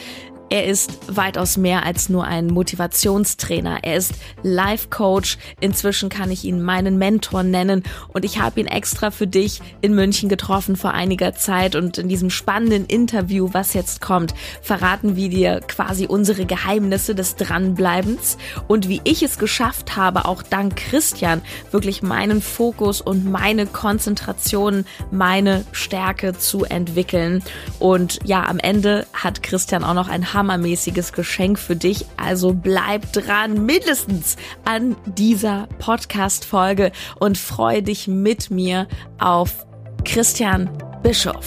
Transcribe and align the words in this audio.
Er 0.52 0.66
ist 0.66 1.16
weitaus 1.16 1.56
mehr 1.56 1.86
als 1.86 2.08
nur 2.08 2.24
ein 2.24 2.48
Motivationstrainer. 2.48 3.78
Er 3.82 3.94
ist 3.94 4.14
Life 4.42 4.88
Coach. 4.88 5.38
Inzwischen 5.60 6.08
kann 6.08 6.32
ich 6.32 6.44
ihn 6.44 6.60
meinen 6.60 6.98
Mentor 6.98 7.44
nennen 7.44 7.84
und 8.08 8.24
ich 8.24 8.40
habe 8.40 8.58
ihn 8.58 8.66
extra 8.66 9.12
für 9.12 9.28
dich 9.28 9.60
in 9.80 9.94
München 9.94 10.28
getroffen 10.28 10.74
vor 10.74 10.90
einiger 10.90 11.36
Zeit 11.36 11.76
und 11.76 11.98
in 11.98 12.08
diesem 12.08 12.30
spannenden 12.30 12.86
Interview, 12.86 13.50
was 13.52 13.74
jetzt 13.74 14.00
kommt, 14.00 14.34
verraten 14.60 15.14
wir 15.14 15.28
dir 15.28 15.60
quasi 15.60 16.06
unsere 16.06 16.46
Geheimnisse 16.46 17.14
des 17.14 17.36
Dranbleibens 17.36 18.36
und 18.66 18.88
wie 18.88 19.00
ich 19.04 19.22
es 19.22 19.38
geschafft 19.38 19.94
habe, 19.94 20.24
auch 20.24 20.42
dank 20.42 20.74
Christian 20.74 21.42
wirklich 21.70 22.02
meinen 22.02 22.42
Fokus 22.42 23.00
und 23.00 23.24
meine 23.24 23.66
Konzentration, 23.66 24.84
meine 25.12 25.64
Stärke 25.70 26.36
zu 26.36 26.64
entwickeln. 26.64 27.44
Und 27.78 28.18
ja, 28.24 28.46
am 28.46 28.58
Ende 28.58 29.06
hat 29.12 29.44
Christian 29.44 29.84
auch 29.84 29.94
noch 29.94 30.08
ein 30.08 30.34
hammermäßiges 30.40 31.12
Geschenk 31.12 31.58
für 31.58 31.76
dich. 31.76 32.06
Also 32.16 32.54
bleib 32.54 33.12
dran, 33.12 33.66
mindestens 33.66 34.36
an 34.64 34.96
dieser 35.04 35.68
Podcast-Folge 35.78 36.92
und 37.18 37.36
freu 37.36 37.82
dich 37.82 38.08
mit 38.08 38.50
mir 38.50 38.88
auf 39.18 39.66
Christian 40.06 40.70
Bischof. 41.02 41.46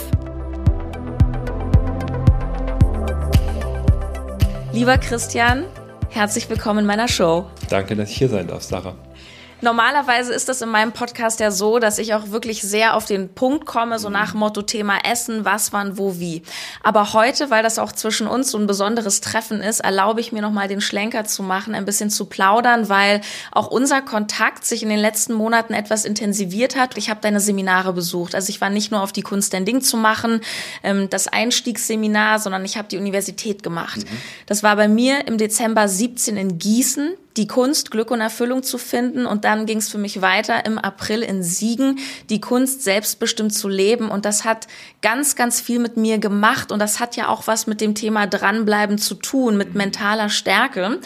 Lieber 4.74 5.00
Christian, 5.00 5.66
herzlich 6.12 6.48
willkommen 6.48 6.82
in 6.82 6.86
meiner 6.86 7.08
Show. 7.08 7.48
Danke, 7.72 7.96
dass 7.96 8.12
ich 8.12 8.18
hier 8.18 8.30
sein 8.30 8.46
darf, 8.46 8.62
Sarah. 8.62 8.94
Normalerweise 9.64 10.34
ist 10.34 10.50
das 10.50 10.62
in 10.62 10.68
meinem 10.68 10.92
Podcast 10.92 11.40
ja 11.40 11.50
so, 11.50 11.80
dass 11.80 11.98
ich 11.98 12.14
auch 12.14 12.32
wirklich 12.32 12.62
sehr 12.62 12.96
auf 12.96 13.06
den 13.06 13.30
Punkt 13.30 13.66
komme, 13.66 13.98
so 13.98 14.10
nach 14.10 14.34
Motto 14.34 14.62
Thema 14.62 14.98
Essen, 15.10 15.46
was, 15.46 15.72
wann, 15.72 15.98
wo, 15.98 16.20
wie. 16.20 16.44
Aber 16.84 17.14
heute, 17.14 17.50
weil 17.50 17.64
das 17.64 17.80
auch 17.80 17.94
zwischen 17.94 18.28
uns 18.28 18.52
so 18.52 18.58
ein 18.58 18.68
besonderes 18.68 19.22
Treffen 19.22 19.62
ist, 19.62 19.80
erlaube 19.80 20.20
ich 20.20 20.34
mir 20.34 20.42
nochmal 20.42 20.68
den 20.68 20.82
Schlenker 20.82 21.24
zu 21.24 21.44
machen, 21.44 21.76
ein 21.76 21.86
bisschen 21.86 22.10
zu 22.10 22.26
plaudern, 22.26 22.90
weil 22.90 23.22
auch 23.54 23.68
unser 23.68 24.02
Kontakt 24.02 24.66
sich 24.66 24.84
in 24.84 24.90
den 24.90 25.00
letzten 25.00 25.32
Monaten 25.32 25.74
etwas 25.74 26.04
intensiviert 26.04 26.76
hat. 26.76 26.98
Ich 26.98 27.10
habe 27.10 27.22
deine 27.22 27.40
Seminare 27.40 27.94
besucht. 27.94 28.36
Also 28.36 28.50
ich 28.50 28.60
war 28.60 28.70
nicht 28.70 28.92
nur 28.92 29.02
auf 29.02 29.14
die 29.14 29.22
Kunst 29.22 29.54
dein 29.54 29.64
Ding 29.64 29.80
zu 29.80 29.96
machen, 29.96 30.42
ähm, 30.84 31.10
das 31.10 31.30
Einstiegsseminar, 31.30 32.40
sondern 32.40 32.66
ich 32.66 32.76
habe 32.76 32.90
die 32.90 32.98
Universität 32.98 33.64
gemacht. 33.64 34.00
Mhm. 34.00 34.18
Das 34.46 34.62
war 34.62 34.76
bei 34.76 34.90
mir 34.90 35.26
im 35.26 35.38
Dezember 35.38 35.88
17 35.88 36.36
in 36.36 36.58
Gießen 36.58 37.14
die 37.38 37.48
Kunst, 37.48 37.92
Glück 37.92 38.12
und 38.12 38.22
Erfüllung 38.22 38.64
zu 38.64 38.78
finden. 38.78 39.26
Und 39.26 39.46
dann 39.46 39.66
ging 39.66 39.80
es 39.80 39.90
für 39.90 39.98
mich 39.98 40.22
weiter 40.22 40.66
im 40.66 40.78
April 40.78 41.24
in 41.24 41.44
Siegen, 41.44 42.00
die 42.30 42.42
Kunst 42.42 42.84
selbstbestimmt 42.84 43.54
zu 43.54 43.68
leben. 43.68 44.10
Und 44.10 44.26
das 44.26 44.46
hat 44.46 44.68
ganz, 45.02 45.36
ganz 45.36 45.62
viel 45.62 45.80
mit 45.80 45.98
mir 45.98 46.18
gemacht. 46.18 46.72
Und 46.72 46.80
das 46.80 47.00
hat 47.00 47.16
ja 47.16 47.28
auch 47.30 47.48
was 47.48 47.68
mit 47.68 47.82
dem 47.82 47.96
Thema 47.96 48.28
dranbleiben 48.28 48.98
zu 48.98 49.16
tun, 49.16 49.58
mit 49.58 49.76
mentaler 49.76 50.30
Stärke. 50.30 51.00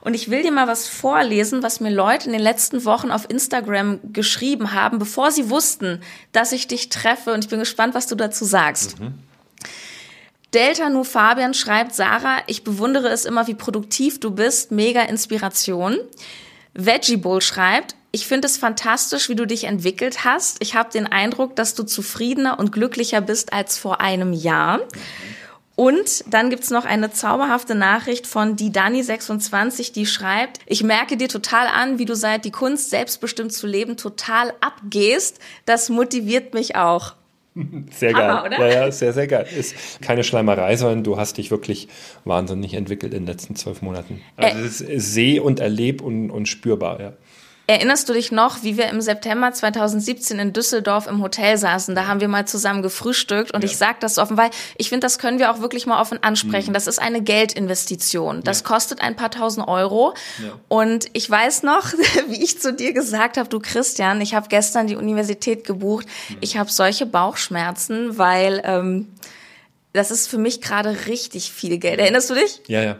Und 0.00 0.14
ich 0.14 0.30
will 0.30 0.42
dir 0.42 0.52
mal 0.52 0.68
was 0.68 0.86
vorlesen, 0.86 1.62
was 1.62 1.80
mir 1.80 1.90
Leute 1.90 2.26
in 2.26 2.32
den 2.32 2.42
letzten 2.42 2.84
Wochen 2.84 3.10
auf 3.10 3.28
Instagram 3.28 4.00
geschrieben 4.12 4.72
haben, 4.72 4.98
bevor 4.98 5.30
sie 5.30 5.50
wussten, 5.50 6.00
dass 6.32 6.52
ich 6.52 6.68
dich 6.68 6.88
treffe. 6.88 7.32
Und 7.32 7.44
ich 7.44 7.50
bin 7.50 7.58
gespannt, 7.58 7.94
was 7.94 8.06
du 8.06 8.14
dazu 8.14 8.44
sagst. 8.44 9.00
Mhm. 9.00 9.14
Delta 10.54 10.88
Nu 10.88 11.02
Fabian 11.02 11.52
schreibt, 11.52 11.94
Sarah, 11.94 12.38
ich 12.46 12.62
bewundere 12.62 13.08
es 13.08 13.24
immer, 13.24 13.48
wie 13.48 13.54
produktiv 13.54 14.20
du 14.20 14.30
bist. 14.30 14.70
Mega 14.70 15.02
Inspiration. 15.02 15.98
Veggie 16.74 17.16
Bull 17.16 17.40
schreibt, 17.40 17.96
ich 18.12 18.28
finde 18.28 18.46
es 18.46 18.56
fantastisch, 18.56 19.28
wie 19.28 19.34
du 19.34 19.46
dich 19.46 19.64
entwickelt 19.64 20.24
hast. 20.24 20.58
Ich 20.60 20.76
habe 20.76 20.92
den 20.92 21.10
Eindruck, 21.10 21.56
dass 21.56 21.74
du 21.74 21.82
zufriedener 21.82 22.60
und 22.60 22.70
glücklicher 22.70 23.20
bist 23.20 23.52
als 23.52 23.76
vor 23.76 24.00
einem 24.00 24.32
Jahr. 24.32 24.80
Und 25.74 26.22
dann 26.28 26.50
gibt's 26.50 26.70
noch 26.70 26.84
eine 26.84 27.10
zauberhafte 27.10 27.74
Nachricht 27.74 28.28
von 28.28 28.54
die 28.54 28.70
Dani26, 28.70 29.92
die 29.92 30.06
schreibt, 30.06 30.60
ich 30.66 30.84
merke 30.84 31.16
dir 31.16 31.28
total 31.28 31.66
an, 31.66 31.98
wie 31.98 32.04
du 32.04 32.14
seit 32.14 32.44
die 32.44 32.52
Kunst 32.52 32.90
selbstbestimmt 32.90 33.52
zu 33.52 33.66
leben 33.66 33.96
total 33.96 34.54
abgehst. 34.60 35.40
Das 35.66 35.88
motiviert 35.88 36.54
mich 36.54 36.76
auch. 36.76 37.14
Sehr 37.90 38.12
geil. 38.12 38.28
Hammer, 38.28 38.44
oder? 38.46 38.58
Ja, 38.68 38.84
ja, 38.86 38.92
sehr, 38.92 39.12
sehr 39.12 39.26
geil. 39.26 39.46
Ist 39.56 40.00
keine 40.02 40.24
Schleimerei, 40.24 40.76
sondern 40.76 41.04
du 41.04 41.16
hast 41.16 41.38
dich 41.38 41.50
wirklich 41.50 41.88
wahnsinnig 42.24 42.74
entwickelt 42.74 43.14
in 43.14 43.20
den 43.20 43.26
letzten 43.26 43.54
zwölf 43.54 43.80
Monaten. 43.82 44.20
Also 44.36 44.58
äh, 44.58 44.62
es 44.62 44.80
ist 44.80 45.14
seh- 45.14 45.38
und 45.38 45.60
erleb- 45.60 46.02
und, 46.02 46.30
und 46.30 46.48
spürbar, 46.48 47.00
ja. 47.00 47.12
Erinnerst 47.66 48.08
du 48.08 48.12
dich 48.12 48.30
noch, 48.30 48.62
wie 48.62 48.76
wir 48.76 48.88
im 48.88 49.00
September 49.00 49.50
2017 49.50 50.38
in 50.38 50.52
Düsseldorf 50.52 51.06
im 51.06 51.22
Hotel 51.22 51.56
saßen? 51.56 51.94
Da 51.94 52.06
haben 52.06 52.20
wir 52.20 52.28
mal 52.28 52.46
zusammen 52.46 52.82
gefrühstückt 52.82 53.52
und 53.52 53.62
ja. 53.62 53.70
ich 53.70 53.78
sage 53.78 53.96
das 54.00 54.18
offen, 54.18 54.36
weil 54.36 54.50
ich 54.76 54.90
finde, 54.90 55.06
das 55.06 55.18
können 55.18 55.38
wir 55.38 55.50
auch 55.50 55.60
wirklich 55.60 55.86
mal 55.86 55.98
offen 55.98 56.22
ansprechen. 56.22 56.70
Mhm. 56.70 56.74
Das 56.74 56.86
ist 56.86 56.98
eine 56.98 57.22
Geldinvestition. 57.22 58.42
Das 58.42 58.60
ja. 58.60 58.66
kostet 58.66 59.00
ein 59.00 59.16
paar 59.16 59.30
tausend 59.30 59.66
Euro. 59.66 60.12
Ja. 60.42 60.58
Und 60.68 61.06
ich 61.14 61.30
weiß 61.30 61.62
noch, 61.62 61.92
wie 62.28 62.42
ich 62.42 62.60
zu 62.60 62.74
dir 62.74 62.92
gesagt 62.92 63.38
habe, 63.38 63.48
du 63.48 63.60
Christian, 63.60 64.20
ich 64.20 64.34
habe 64.34 64.48
gestern 64.48 64.86
die 64.86 64.96
Universität 64.96 65.64
gebucht. 65.64 66.06
Mhm. 66.28 66.36
Ich 66.40 66.58
habe 66.58 66.70
solche 66.70 67.06
Bauchschmerzen, 67.06 68.18
weil 68.18 68.60
ähm, 68.64 69.08
das 69.94 70.10
ist 70.10 70.26
für 70.26 70.38
mich 70.38 70.60
gerade 70.60 71.06
richtig 71.06 71.52
viel 71.52 71.78
Geld. 71.78 72.00
Erinnerst 72.00 72.28
du 72.28 72.34
dich? 72.34 72.60
Ja, 72.66 72.82
ja. 72.82 72.96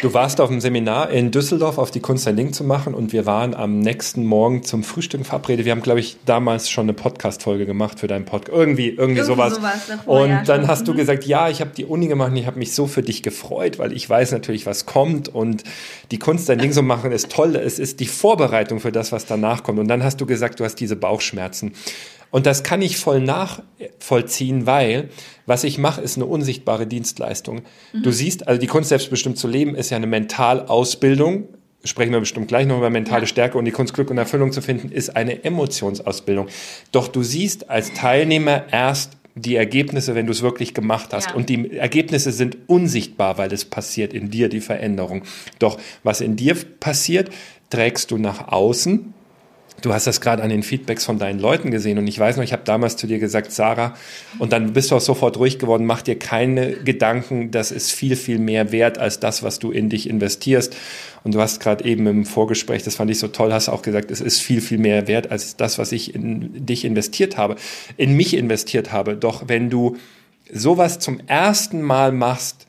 Du 0.00 0.14
warst 0.14 0.40
auf 0.40 0.50
einem 0.50 0.62
Seminar 0.62 1.10
in 1.10 1.30
Düsseldorf 1.30 1.76
auf 1.76 1.90
die 1.90 2.00
Kunst 2.00 2.26
ein 2.26 2.36
Ding 2.36 2.54
zu 2.54 2.64
machen 2.64 2.94
und 2.94 3.12
wir 3.12 3.26
waren 3.26 3.54
am 3.54 3.80
nächsten 3.80 4.24
Morgen 4.24 4.62
zum 4.62 4.82
Frühstück 4.82 5.26
verabredet. 5.26 5.66
Wir 5.66 5.72
haben, 5.72 5.82
glaube 5.82 6.00
ich, 6.00 6.16
damals 6.24 6.70
schon 6.70 6.86
eine 6.86 6.94
Podcast-Folge 6.94 7.66
gemacht 7.66 8.00
für 8.00 8.06
deinen 8.06 8.24
Podcast. 8.24 8.56
Irgendwie, 8.56 8.88
irgendwie, 8.88 9.18
irgendwie 9.18 9.22
sowas. 9.24 9.56
sowas 9.56 9.86
davor, 9.88 10.22
und 10.22 10.30
ja, 10.30 10.42
dann 10.42 10.68
hast 10.68 10.88
du 10.88 10.94
mhm. 10.94 10.96
gesagt, 10.96 11.26
ja, 11.26 11.50
ich 11.50 11.60
habe 11.60 11.72
die 11.76 11.84
Uni 11.84 12.08
gemacht 12.08 12.30
und 12.30 12.36
ich 12.38 12.46
habe 12.46 12.58
mich 12.58 12.72
so 12.74 12.86
für 12.86 13.02
dich 13.02 13.22
gefreut, 13.22 13.78
weil 13.78 13.92
ich 13.92 14.08
weiß 14.08 14.32
natürlich, 14.32 14.64
was 14.64 14.86
kommt 14.86 15.28
und 15.28 15.64
die 16.10 16.18
Kunst 16.18 16.48
ein 16.48 16.60
Ding 16.60 16.72
zu 16.72 16.82
machen 16.82 17.12
ist 17.12 17.30
toll. 17.30 17.56
Es 17.56 17.78
ist 17.78 18.00
die 18.00 18.06
Vorbereitung 18.06 18.80
für 18.80 18.90
das, 18.90 19.12
was 19.12 19.26
danach 19.26 19.64
kommt. 19.64 19.78
Und 19.78 19.88
dann 19.88 20.02
hast 20.02 20.18
du 20.22 20.24
gesagt, 20.24 20.60
du 20.60 20.64
hast 20.64 20.76
diese 20.76 20.96
Bauchschmerzen. 20.96 21.74
Und 22.30 22.46
das 22.46 22.62
kann 22.62 22.82
ich 22.82 22.98
voll 22.98 23.20
nachvollziehen, 23.20 24.66
weil 24.66 25.08
was 25.46 25.64
ich 25.64 25.78
mache, 25.78 26.00
ist 26.00 26.16
eine 26.16 26.26
unsichtbare 26.26 26.86
Dienstleistung. 26.86 27.62
Mhm. 27.92 28.02
Du 28.02 28.12
siehst, 28.12 28.46
also 28.46 28.60
die 28.60 28.66
Kunst 28.66 28.90
selbstbestimmt 28.90 29.38
zu 29.38 29.48
leben 29.48 29.74
ist 29.74 29.90
ja 29.90 29.96
eine 29.96 30.06
Mentalausbildung. 30.06 31.48
Sprechen 31.84 32.12
wir 32.12 32.20
bestimmt 32.20 32.48
gleich 32.48 32.66
noch 32.66 32.76
über 32.76 32.90
mentale 32.90 33.22
ja. 33.22 33.26
Stärke 33.26 33.56
und 33.56 33.64
die 33.64 33.70
Kunst 33.70 33.94
Glück 33.94 34.10
und 34.10 34.18
Erfüllung 34.18 34.52
zu 34.52 34.60
finden, 34.60 34.90
ist 34.90 35.16
eine 35.16 35.44
Emotionsausbildung. 35.44 36.48
Doch 36.92 37.08
du 37.08 37.22
siehst 37.22 37.70
als 37.70 37.94
Teilnehmer 37.94 38.64
erst 38.70 39.12
die 39.34 39.56
Ergebnisse, 39.56 40.14
wenn 40.14 40.26
du 40.26 40.32
es 40.32 40.42
wirklich 40.42 40.74
gemacht 40.74 41.12
hast. 41.12 41.30
Ja. 41.30 41.34
Und 41.34 41.48
die 41.48 41.76
Ergebnisse 41.76 42.32
sind 42.32 42.58
unsichtbar, 42.66 43.38
weil 43.38 43.52
es 43.52 43.64
passiert 43.64 44.12
in 44.12 44.30
dir, 44.30 44.48
die 44.48 44.60
Veränderung. 44.60 45.22
Doch 45.58 45.78
was 46.02 46.20
in 46.20 46.36
dir 46.36 46.56
passiert, 46.80 47.30
trägst 47.70 48.10
du 48.10 48.18
nach 48.18 48.48
außen 48.48 49.14
Du 49.80 49.92
hast 49.92 50.08
das 50.08 50.20
gerade 50.20 50.42
an 50.42 50.48
den 50.48 50.64
Feedbacks 50.64 51.04
von 51.04 51.18
deinen 51.18 51.38
Leuten 51.38 51.70
gesehen 51.70 51.98
und 51.98 52.06
ich 52.08 52.18
weiß 52.18 52.36
noch, 52.36 52.42
ich 52.42 52.52
habe 52.52 52.62
damals 52.64 52.96
zu 52.96 53.06
dir 53.06 53.20
gesagt, 53.20 53.52
Sarah, 53.52 53.94
und 54.40 54.52
dann 54.52 54.72
bist 54.72 54.90
du 54.90 54.96
auch 54.96 55.00
sofort 55.00 55.36
ruhig 55.38 55.60
geworden, 55.60 55.86
mach 55.86 56.02
dir 56.02 56.18
keine 56.18 56.72
Gedanken, 56.72 57.52
das 57.52 57.70
ist 57.70 57.92
viel, 57.92 58.16
viel 58.16 58.40
mehr 58.40 58.72
wert 58.72 58.98
als 58.98 59.20
das, 59.20 59.44
was 59.44 59.60
du 59.60 59.70
in 59.70 59.88
dich 59.88 60.08
investierst. 60.08 60.76
Und 61.22 61.34
du 61.34 61.40
hast 61.40 61.60
gerade 61.60 61.84
eben 61.84 62.06
im 62.06 62.24
Vorgespräch, 62.24 62.82
das 62.82 62.96
fand 62.96 63.10
ich 63.10 63.18
so 63.18 63.28
toll, 63.28 63.52
hast 63.52 63.68
auch 63.68 63.82
gesagt, 63.82 64.10
es 64.10 64.20
ist 64.20 64.40
viel, 64.40 64.60
viel 64.60 64.78
mehr 64.78 65.06
wert 65.06 65.30
als 65.30 65.56
das, 65.56 65.78
was 65.78 65.92
ich 65.92 66.14
in 66.14 66.66
dich 66.66 66.84
investiert 66.84 67.36
habe, 67.36 67.56
in 67.96 68.14
mich 68.14 68.34
investiert 68.34 68.92
habe. 68.92 69.16
Doch 69.16 69.44
wenn 69.46 69.70
du 69.70 69.96
sowas 70.52 70.98
zum 70.98 71.20
ersten 71.26 71.82
Mal 71.82 72.10
machst, 72.10 72.67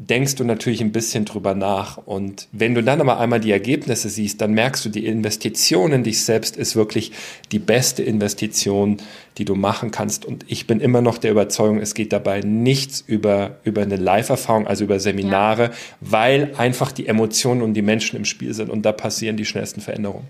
denkst 0.00 0.36
du 0.36 0.44
natürlich 0.44 0.80
ein 0.80 0.92
bisschen 0.92 1.24
drüber 1.24 1.56
nach. 1.56 1.96
Und 1.96 2.46
wenn 2.52 2.74
du 2.74 2.84
dann 2.84 3.00
aber 3.00 3.18
einmal 3.18 3.40
die 3.40 3.50
Ergebnisse 3.50 4.08
siehst, 4.08 4.40
dann 4.40 4.52
merkst 4.52 4.84
du, 4.84 4.90
die 4.90 5.04
Investition 5.04 5.92
in 5.92 6.04
dich 6.04 6.24
selbst 6.24 6.56
ist 6.56 6.76
wirklich 6.76 7.10
die 7.50 7.58
beste 7.58 8.04
Investition, 8.04 8.98
die 9.38 9.44
du 9.44 9.56
machen 9.56 9.90
kannst. 9.90 10.24
Und 10.24 10.44
ich 10.46 10.68
bin 10.68 10.80
immer 10.80 11.00
noch 11.00 11.18
der 11.18 11.32
Überzeugung, 11.32 11.80
es 11.80 11.94
geht 11.94 12.12
dabei 12.12 12.40
nichts 12.40 13.02
über, 13.04 13.56
über 13.64 13.82
eine 13.82 13.96
Live-Erfahrung, 13.96 14.68
also 14.68 14.84
über 14.84 15.00
Seminare, 15.00 15.64
ja. 15.64 15.70
weil 16.00 16.52
einfach 16.56 16.92
die 16.92 17.08
Emotionen 17.08 17.60
und 17.60 17.74
die 17.74 17.82
Menschen 17.82 18.16
im 18.16 18.24
Spiel 18.24 18.54
sind 18.54 18.70
und 18.70 18.82
da 18.82 18.92
passieren 18.92 19.36
die 19.36 19.44
schnellsten 19.44 19.80
Veränderungen 19.80 20.28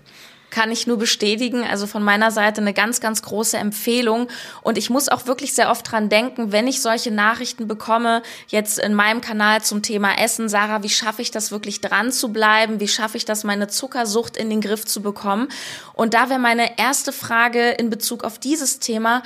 kann 0.49 0.71
ich 0.71 0.87
nur 0.87 0.97
bestätigen. 0.97 1.63
Also 1.63 1.87
von 1.87 2.03
meiner 2.03 2.31
Seite 2.31 2.61
eine 2.61 2.73
ganz, 2.73 3.01
ganz 3.01 3.21
große 3.21 3.57
Empfehlung. 3.57 4.27
Und 4.61 4.77
ich 4.77 4.89
muss 4.89 5.09
auch 5.09 5.25
wirklich 5.27 5.53
sehr 5.53 5.69
oft 5.69 5.89
dran 5.91 6.09
denken, 6.09 6.51
wenn 6.51 6.67
ich 6.67 6.81
solche 6.81 7.11
Nachrichten 7.11 7.67
bekomme, 7.67 8.21
jetzt 8.47 8.79
in 8.79 8.93
meinem 8.93 9.21
Kanal 9.21 9.61
zum 9.61 9.81
Thema 9.81 10.19
Essen, 10.19 10.49
Sarah, 10.49 10.83
wie 10.83 10.89
schaffe 10.89 11.21
ich 11.21 11.31
das 11.31 11.51
wirklich 11.51 11.81
dran 11.81 12.11
zu 12.11 12.29
bleiben? 12.29 12.79
Wie 12.79 12.87
schaffe 12.87 13.17
ich 13.17 13.25
das, 13.25 13.43
meine 13.43 13.67
Zuckersucht 13.67 14.37
in 14.37 14.49
den 14.49 14.61
Griff 14.61 14.85
zu 14.85 15.01
bekommen? 15.01 15.49
Und 15.93 16.13
da 16.13 16.29
wäre 16.29 16.39
meine 16.39 16.77
erste 16.77 17.11
Frage 17.11 17.71
in 17.71 17.89
Bezug 17.89 18.23
auf 18.23 18.39
dieses 18.39 18.79
Thema, 18.79 19.23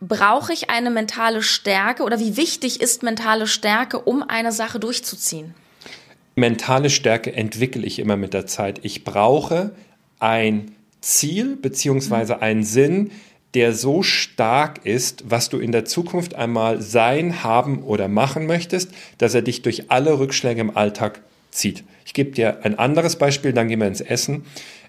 brauche 0.00 0.52
ich 0.52 0.70
eine 0.70 0.90
mentale 0.90 1.42
Stärke 1.42 2.02
oder 2.02 2.20
wie 2.20 2.36
wichtig 2.36 2.80
ist 2.80 3.02
mentale 3.02 3.46
Stärke, 3.46 3.98
um 3.98 4.22
eine 4.22 4.52
Sache 4.52 4.78
durchzuziehen? 4.78 5.54
Mentale 6.36 6.90
Stärke 6.90 7.32
entwickle 7.32 7.86
ich 7.86 7.98
immer 7.98 8.16
mit 8.16 8.34
der 8.34 8.46
Zeit. 8.46 8.80
Ich 8.82 9.04
brauche 9.04 9.74
ein 10.24 10.72
Ziel 11.02 11.54
beziehungsweise 11.56 12.40
einen 12.40 12.64
Sinn, 12.64 13.10
der 13.52 13.74
so 13.74 14.02
stark 14.02 14.84
ist, 14.86 15.24
was 15.28 15.50
du 15.50 15.58
in 15.58 15.70
der 15.70 15.84
Zukunft 15.84 16.34
einmal 16.34 16.80
sein, 16.80 17.44
haben 17.44 17.82
oder 17.82 18.08
machen 18.08 18.46
möchtest, 18.46 18.90
dass 19.18 19.34
er 19.34 19.42
dich 19.42 19.60
durch 19.60 19.90
alle 19.90 20.18
Rückschläge 20.18 20.62
im 20.62 20.76
Alltag 20.76 21.20
zieht. 21.50 21.84
Ich 22.06 22.14
gebe 22.14 22.30
dir 22.30 22.64
ein 22.64 22.78
anderes 22.78 23.16
Beispiel, 23.16 23.52
dann 23.52 23.68
gehen 23.68 23.80
wir 23.80 23.86
ins 23.86 24.00
Essen. 24.00 24.46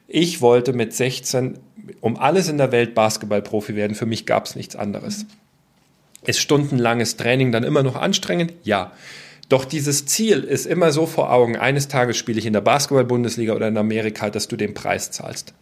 Ich 0.08 0.40
wollte 0.40 0.72
mit 0.72 0.94
16 0.94 1.60
um 2.00 2.18
alles 2.18 2.48
in 2.48 2.58
der 2.58 2.72
Welt 2.72 2.96
Basketballprofi 2.96 3.76
werden. 3.76 3.94
Für 3.94 4.06
mich 4.06 4.26
gab 4.26 4.46
es 4.46 4.56
nichts 4.56 4.76
anderes. 4.76 5.26
Ist 6.26 6.40
stundenlanges 6.40 7.18
Training 7.18 7.52
dann 7.52 7.64
immer 7.64 7.84
noch 7.84 7.96
anstrengend? 7.96 8.54
Ja. 8.64 8.94
Doch 9.50 9.65
dieses 9.65 10.06
Ziel 10.06 10.44
ist 10.44 10.65
immer 10.65 10.92
so 10.92 11.06
vor 11.06 11.31
Augen, 11.31 11.56
eines 11.56 11.88
Tages 11.88 12.18
spiele 12.18 12.39
ich 12.39 12.45
in 12.45 12.53
der 12.53 12.62
Basketball-Bundesliga 12.62 13.53
oder 13.53 13.68
in 13.68 13.77
Amerika, 13.77 14.30
dass 14.30 14.47
du 14.47 14.56
den 14.56 14.74
Preis 14.74 15.12
zahlst. 15.12 15.53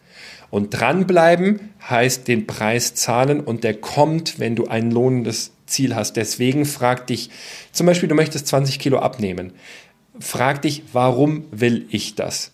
Und 0.50 0.70
dranbleiben 0.70 1.70
heißt 1.88 2.28
den 2.28 2.46
Preis 2.46 2.94
zahlen 2.94 3.40
und 3.40 3.64
der 3.64 3.74
kommt, 3.74 4.38
wenn 4.38 4.56
du 4.56 4.68
ein 4.68 4.90
lohnendes 4.90 5.52
Ziel 5.66 5.94
hast. 5.94 6.16
Deswegen 6.16 6.64
frag 6.64 7.06
dich, 7.06 7.30
zum 7.72 7.86
Beispiel, 7.86 8.08
du 8.08 8.14
möchtest 8.14 8.46
20 8.46 8.78
Kilo 8.78 8.98
abnehmen. 8.98 9.52
Frag 10.18 10.62
dich, 10.62 10.84
warum 10.92 11.44
will 11.50 11.86
ich 11.90 12.14
das? 12.14 12.52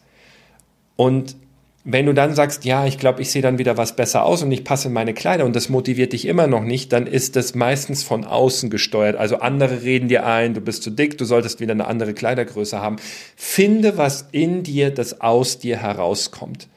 Und 0.96 1.36
wenn 1.84 2.04
du 2.04 2.12
dann 2.12 2.34
sagst, 2.34 2.66
ja, 2.66 2.86
ich 2.86 2.98
glaube, 2.98 3.22
ich 3.22 3.30
sehe 3.30 3.40
dann 3.40 3.58
wieder 3.58 3.78
was 3.78 3.96
besser 3.96 4.24
aus 4.24 4.42
und 4.42 4.52
ich 4.52 4.64
passe 4.64 4.88
in 4.88 4.94
meine 4.94 5.14
Kleider 5.14 5.46
und 5.46 5.56
das 5.56 5.70
motiviert 5.70 6.12
dich 6.12 6.26
immer 6.26 6.46
noch 6.46 6.62
nicht, 6.62 6.92
dann 6.92 7.06
ist 7.06 7.36
das 7.36 7.54
meistens 7.54 8.02
von 8.02 8.24
außen 8.24 8.68
gesteuert. 8.68 9.16
Also 9.16 9.36
andere 9.36 9.82
reden 9.82 10.08
dir 10.08 10.26
ein, 10.26 10.52
du 10.52 10.60
bist 10.60 10.82
zu 10.82 10.90
dick, 10.90 11.16
du 11.16 11.24
solltest 11.24 11.58
wieder 11.58 11.72
eine 11.72 11.86
andere 11.86 12.12
Kleidergröße 12.12 12.80
haben. 12.80 12.96
Finde, 13.34 13.96
was 13.96 14.28
in 14.30 14.62
dir, 14.62 14.90
das 14.90 15.22
aus 15.22 15.58
dir 15.58 15.78
herauskommt. 15.78 16.68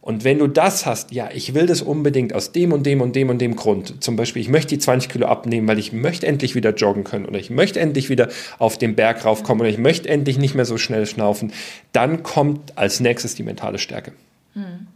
Und 0.00 0.22
wenn 0.22 0.38
du 0.38 0.46
das 0.46 0.86
hast, 0.86 1.10
ja, 1.10 1.28
ich 1.34 1.52
will 1.52 1.66
das 1.66 1.82
unbedingt 1.82 2.32
aus 2.32 2.52
dem 2.52 2.72
und 2.72 2.86
dem 2.86 3.00
und 3.00 3.16
dem 3.16 3.28
und 3.28 3.40
dem 3.40 3.56
Grund. 3.56 4.04
Zum 4.04 4.14
Beispiel, 4.16 4.40
ich 4.40 4.48
möchte 4.48 4.68
die 4.68 4.78
20 4.78 5.10
Kilo 5.10 5.26
abnehmen, 5.26 5.66
weil 5.66 5.80
ich 5.80 5.92
möchte 5.92 6.28
endlich 6.28 6.54
wieder 6.54 6.72
joggen 6.72 7.02
können 7.02 7.26
oder 7.26 7.40
ich 7.40 7.50
möchte 7.50 7.80
endlich 7.80 8.08
wieder 8.08 8.28
auf 8.58 8.78
den 8.78 8.94
Berg 8.94 9.24
raufkommen 9.24 9.62
oder 9.62 9.70
ich 9.70 9.78
möchte 9.78 10.08
endlich 10.08 10.38
nicht 10.38 10.54
mehr 10.54 10.64
so 10.64 10.78
schnell 10.78 11.06
schnaufen. 11.06 11.52
Dann 11.90 12.22
kommt 12.22 12.78
als 12.78 13.00
nächstes 13.00 13.34
die 13.34 13.42
mentale 13.42 13.78
Stärke. 13.78 14.12
Hm. 14.56 14.88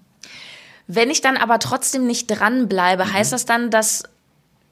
Wenn 0.89 1.11
ich 1.11 1.21
dann 1.21 1.37
aber 1.37 1.61
trotzdem 1.61 2.07
nicht 2.07 2.27
dranbleibe, 2.27 3.05
mhm. 3.05 3.13
heißt 3.13 3.33
das 3.33 3.45
dann, 3.45 3.71
dass 3.71 4.03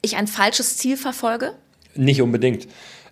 ich 0.01 0.17
ein 0.17 0.27
falsches 0.27 0.75
Ziel 0.77 0.97
verfolge? 0.97 1.53
Nicht 1.95 2.21
unbedingt. 2.21 2.65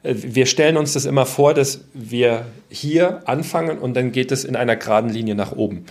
Äh, 0.03 0.15
wir 0.17 0.45
stellen 0.45 0.75
uns 0.75 0.93
das 0.93 1.05
immer 1.05 1.25
vor, 1.25 1.53
dass 1.53 1.85
wir 1.93 2.47
hier 2.69 3.21
anfangen 3.25 3.77
und 3.77 3.93
dann 3.93 4.11
geht 4.11 4.31
es 4.33 4.43
in 4.43 4.55
einer 4.55 4.75
geraden 4.75 5.09
Linie 5.09 5.35
nach 5.35 5.53
oben. 5.53 5.85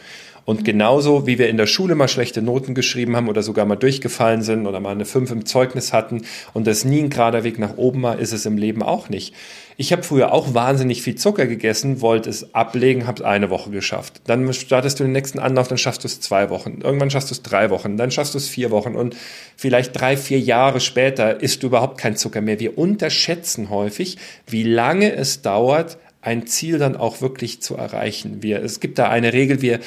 Und 0.47 0.65
genauso 0.65 1.27
wie 1.27 1.39
wir 1.39 1.49
in 1.49 1.57
der 1.57 1.67
Schule 1.67 1.97
mal 1.97 2.07
schlechte 2.07 2.41
Noten 2.41 2.75
geschrieben 2.75 3.17
haben 3.17 3.29
oder 3.29 3.43
sogar 3.43 3.67
mal 3.67 3.75
durchgefallen 3.75 4.43
sind 4.43 4.67
oder 4.67 4.79
mal 4.79 4.93
eine 4.93 5.05
5 5.05 5.33
im 5.33 5.45
Zeugnis 5.45 5.93
hatten 5.93 6.23
und 6.55 6.69
das 6.69 6.85
nie 6.85 7.01
ein 7.01 7.11
gerader 7.11 7.43
Weg 7.43 7.59
nach 7.59 7.77
oben 7.77 8.03
war, 8.03 8.19
ist 8.21 8.33
es 8.33 8.47
im 8.47 8.57
Leben 8.57 8.83
auch 8.83 9.09
nicht. 9.09 9.35
Ich 9.77 9.93
habe 9.93 10.05
früher 10.05 10.33
auch 10.33 10.55
wahnsinnig 10.55 11.03
viel 11.03 11.17
Zucker 11.17 11.47
gegessen, 11.47 12.01
wollte 12.01 12.31
es 12.31 12.55
ablegen, 12.55 13.09
habe 13.09 13.21
es 13.21 13.27
eine 13.27 13.51
Woche 13.51 13.71
geschafft. 13.71 14.23
Dann 14.25 14.51
startest 14.55 15.01
du 15.01 15.05
den 15.05 15.13
nächsten 15.13 15.41
Anlauf, 15.41 15.67
dann 15.67 15.79
schaffst 15.79 16.05
du 16.05 16.07
es 16.07 16.21
zwei 16.21 16.49
Wochen. 16.49 16.79
Irgendwann 16.81 17.11
schaffst 17.11 17.31
du 17.31 17.35
es 17.35 17.43
drei 17.43 17.69
Wochen, 17.69 17.97
dann 17.97 18.13
schaffst 18.13 18.35
du 18.35 18.39
es 18.39 18.49
vier 18.49 18.71
Wochen 18.71 18.95
und 18.95 19.17
vielleicht 19.57 20.01
drei, 20.01 20.17
vier 20.17 20.39
Jahre 20.39 20.79
später 20.79 21.43
isst 21.43 21.65
du 21.65 21.67
überhaupt 21.67 21.99
kein 21.99 22.17
Zucker 22.17 22.41
mehr. 22.41 22.61
Wir 22.61 22.79
unterschätzen 22.79 23.69
häufig, 23.69 24.17
wie 24.47 24.63
lange 24.63 25.13
es 25.13 25.43
dauert, 25.43 25.99
ein 26.23 26.47
Ziel 26.47 26.79
dann 26.79 26.97
auch 26.97 27.21
wirklich 27.21 27.63
zu 27.63 27.77
erreichen. 27.77 28.43
Wir, 28.43 28.63
es 28.63 28.81
gibt 28.81 28.99
da 28.99 29.09
eine 29.09 29.33
Regel, 29.33 29.63
wir 29.63 29.79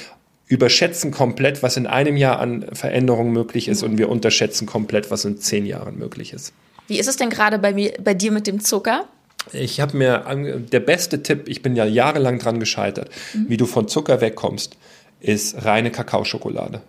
überschätzen 0.50 1.12
komplett, 1.12 1.64
was 1.64 1.78
in 1.78 1.88
einem 1.88 2.18
Jahr 2.18 2.40
an 2.40 2.66
Veränderungen 2.74 3.32
möglich 3.32 3.68
ist 3.68 3.84
und 3.84 3.98
wir 3.98 4.10
unterschätzen 4.10 4.66
komplett, 4.66 5.12
was 5.12 5.24
in 5.24 5.38
zehn 5.38 5.66
Jahren 5.66 5.98
möglich 5.98 6.34
ist. 6.34 6.54
Wie 6.88 7.00
ist 7.00 7.08
es 7.08 7.18
denn 7.18 7.30
gerade 7.30 7.60
bei, 7.60 7.72
mir, 7.72 7.94
bei 8.04 8.16
dir 8.16 8.32
mit 8.32 8.48
dem 8.48 8.60
Zucker? 8.60 9.08
Ich 9.54 9.80
habe 9.80 9.96
mir, 9.96 10.26
der 10.72 10.80
beste 10.80 11.22
Tipp, 11.24 11.44
ich 11.48 11.62
bin 11.62 11.76
ja 11.76 11.86
jahrelang 11.86 12.40
dran 12.40 12.60
gescheitert, 12.60 13.10
mhm. 13.34 13.46
wie 13.48 13.58
du 13.58 13.68
von 13.68 13.88
Zucker 13.88 14.22
wegkommst, 14.22 14.76
ist 15.22 15.66
reine 15.66 15.92
Kakaoschokolade. 15.92 16.82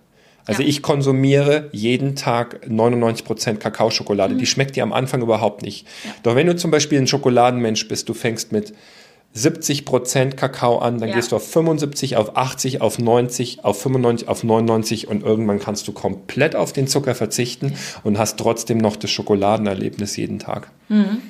Also 0.47 0.63
ja. 0.63 0.69
ich 0.69 0.81
konsumiere 0.81 1.69
jeden 1.73 2.17
Tag 2.17 2.67
99% 2.67 3.57
Kakaoschokolade. 3.57 4.35
Mhm. 4.35 4.39
Die 4.39 4.47
schmeckt 4.47 4.75
dir 4.75 4.83
am 4.83 4.95
Anfang 4.95 5.21
überhaupt 5.21 5.63
nicht. 5.63 5.87
Ja. 6.05 6.15
Doch 6.23 6.35
wenn 6.35 6.47
du 6.47 6.57
zum 6.57 6.71
Beispiel 6.71 6.99
ein 6.99 7.07
Schokoladenmensch 7.07 7.87
bist, 7.89 8.09
du 8.09 8.15
fängst 8.15 8.53
mit 8.53 8.73
70 9.33 9.85
Prozent 9.85 10.37
Kakao 10.37 10.79
an, 10.79 10.99
dann 10.99 11.11
ja. 11.11 11.15
gehst 11.15 11.33
du 11.33 11.37
auf 11.37 11.49
75, 11.49 12.17
auf 12.17 12.37
80, 12.37 12.81
auf 12.81 12.99
90, 12.99 13.65
auf 13.65 13.81
95, 13.81 14.29
auf 14.29 14.43
99 14.43 15.09
und 15.09 15.23
irgendwann 15.23 15.61
kannst 15.61 15.87
du 15.87 15.93
komplett 15.93 16.57
auf 16.57 16.73
den 16.73 16.89
Zucker 16.89 17.15
verzichten 17.15 17.75
und 18.03 18.19
hast 18.19 18.39
trotzdem 18.39 18.79
noch 18.79 18.97
das 18.97 19.11
Schokoladenerlebnis 19.11 20.17
jeden 20.17 20.41
Tag. 20.41 20.71
Mhm. 20.89 21.23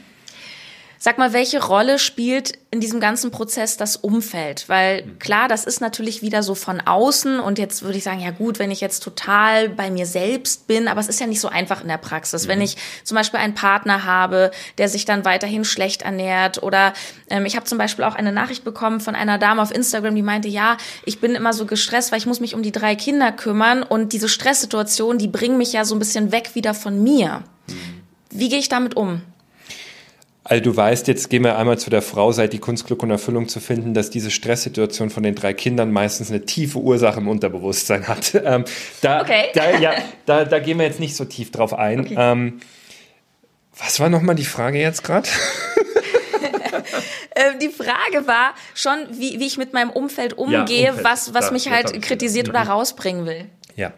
Sag 1.02 1.16
mal, 1.16 1.32
welche 1.32 1.64
Rolle 1.64 1.98
spielt 1.98 2.58
in 2.70 2.78
diesem 2.78 3.00
ganzen 3.00 3.30
Prozess 3.30 3.78
das 3.78 3.96
Umfeld? 3.96 4.68
Weil 4.68 5.04
klar, 5.18 5.48
das 5.48 5.64
ist 5.64 5.80
natürlich 5.80 6.20
wieder 6.20 6.42
so 6.42 6.54
von 6.54 6.78
außen 6.78 7.40
und 7.40 7.58
jetzt 7.58 7.82
würde 7.82 7.96
ich 7.96 8.04
sagen, 8.04 8.20
ja 8.20 8.32
gut, 8.32 8.58
wenn 8.58 8.70
ich 8.70 8.82
jetzt 8.82 9.02
total 9.02 9.70
bei 9.70 9.90
mir 9.90 10.04
selbst 10.04 10.66
bin, 10.66 10.88
aber 10.88 11.00
es 11.00 11.08
ist 11.08 11.18
ja 11.18 11.26
nicht 11.26 11.40
so 11.40 11.48
einfach 11.48 11.80
in 11.80 11.88
der 11.88 11.96
Praxis. 11.96 12.44
Mhm. 12.44 12.48
Wenn 12.50 12.60
ich 12.60 12.76
zum 13.02 13.14
Beispiel 13.14 13.40
einen 13.40 13.54
Partner 13.54 14.04
habe, 14.04 14.50
der 14.76 14.90
sich 14.90 15.06
dann 15.06 15.24
weiterhin 15.24 15.64
schlecht 15.64 16.02
ernährt 16.02 16.62
oder 16.62 16.92
ähm, 17.30 17.46
ich 17.46 17.56
habe 17.56 17.64
zum 17.64 17.78
Beispiel 17.78 18.04
auch 18.04 18.14
eine 18.14 18.30
Nachricht 18.30 18.62
bekommen 18.62 19.00
von 19.00 19.14
einer 19.14 19.38
Dame 19.38 19.62
auf 19.62 19.74
Instagram, 19.74 20.14
die 20.14 20.20
meinte, 20.20 20.48
ja, 20.48 20.76
ich 21.06 21.18
bin 21.18 21.34
immer 21.34 21.54
so 21.54 21.64
gestresst, 21.64 22.12
weil 22.12 22.18
ich 22.18 22.26
muss 22.26 22.40
mich 22.40 22.54
um 22.54 22.62
die 22.62 22.72
drei 22.72 22.94
Kinder 22.94 23.32
kümmern 23.32 23.84
und 23.84 24.12
diese 24.12 24.28
Stresssituation, 24.28 25.16
die 25.16 25.28
bringen 25.28 25.56
mich 25.56 25.72
ja 25.72 25.86
so 25.86 25.94
ein 25.94 25.98
bisschen 25.98 26.30
weg 26.30 26.50
wieder 26.52 26.74
von 26.74 27.02
mir. 27.02 27.42
Mhm. 27.68 28.02
Wie 28.32 28.50
gehe 28.50 28.58
ich 28.58 28.68
damit 28.68 28.98
um? 28.98 29.22
Also 30.42 30.62
du 30.64 30.76
weißt, 30.76 31.06
jetzt 31.06 31.28
gehen 31.28 31.44
wir 31.44 31.58
einmal 31.58 31.78
zu 31.78 31.90
der 31.90 32.00
Frau, 32.00 32.32
seit 32.32 32.52
die 32.52 32.58
Kunst, 32.58 32.86
Glück 32.86 33.02
und 33.02 33.10
Erfüllung 33.10 33.48
zu 33.48 33.60
finden, 33.60 33.92
dass 33.92 34.08
diese 34.08 34.30
Stresssituation 34.30 35.10
von 35.10 35.22
den 35.22 35.34
drei 35.34 35.52
Kindern 35.52 35.92
meistens 35.92 36.30
eine 36.30 36.46
tiefe 36.46 36.78
Ursache 36.78 37.20
im 37.20 37.28
Unterbewusstsein 37.28 38.08
hat. 38.08 38.34
Ähm, 38.42 38.64
da, 39.02 39.20
okay. 39.20 39.48
da, 39.54 39.78
ja, 39.78 39.92
da, 40.24 40.44
da 40.44 40.58
gehen 40.60 40.78
wir 40.78 40.86
jetzt 40.86 40.98
nicht 40.98 41.14
so 41.14 41.26
tief 41.26 41.50
drauf 41.50 41.74
ein. 41.74 42.00
Okay. 42.00 42.14
Ähm, 42.16 42.60
was 43.78 44.00
war 44.00 44.08
nochmal 44.08 44.34
die 44.34 44.44
Frage 44.44 44.78
jetzt 44.78 45.04
gerade? 45.04 45.28
Ähm, 47.36 47.58
die 47.60 47.68
Frage 47.68 48.26
war 48.26 48.54
schon, 48.74 49.06
wie, 49.12 49.38
wie 49.38 49.46
ich 49.46 49.56
mit 49.56 49.72
meinem 49.72 49.90
Umfeld 49.90 50.36
umgehe, 50.36 50.84
ja, 50.84 50.90
Umfeld. 50.90 51.04
was, 51.04 51.32
was 51.32 51.52
mich 51.52 51.70
halt 51.70 52.02
kritisiert 52.02 52.48
oder 52.48 52.64
mhm. 52.64 52.70
rausbringen 52.70 53.24
will. 53.24 53.46
Ja. 53.76 53.92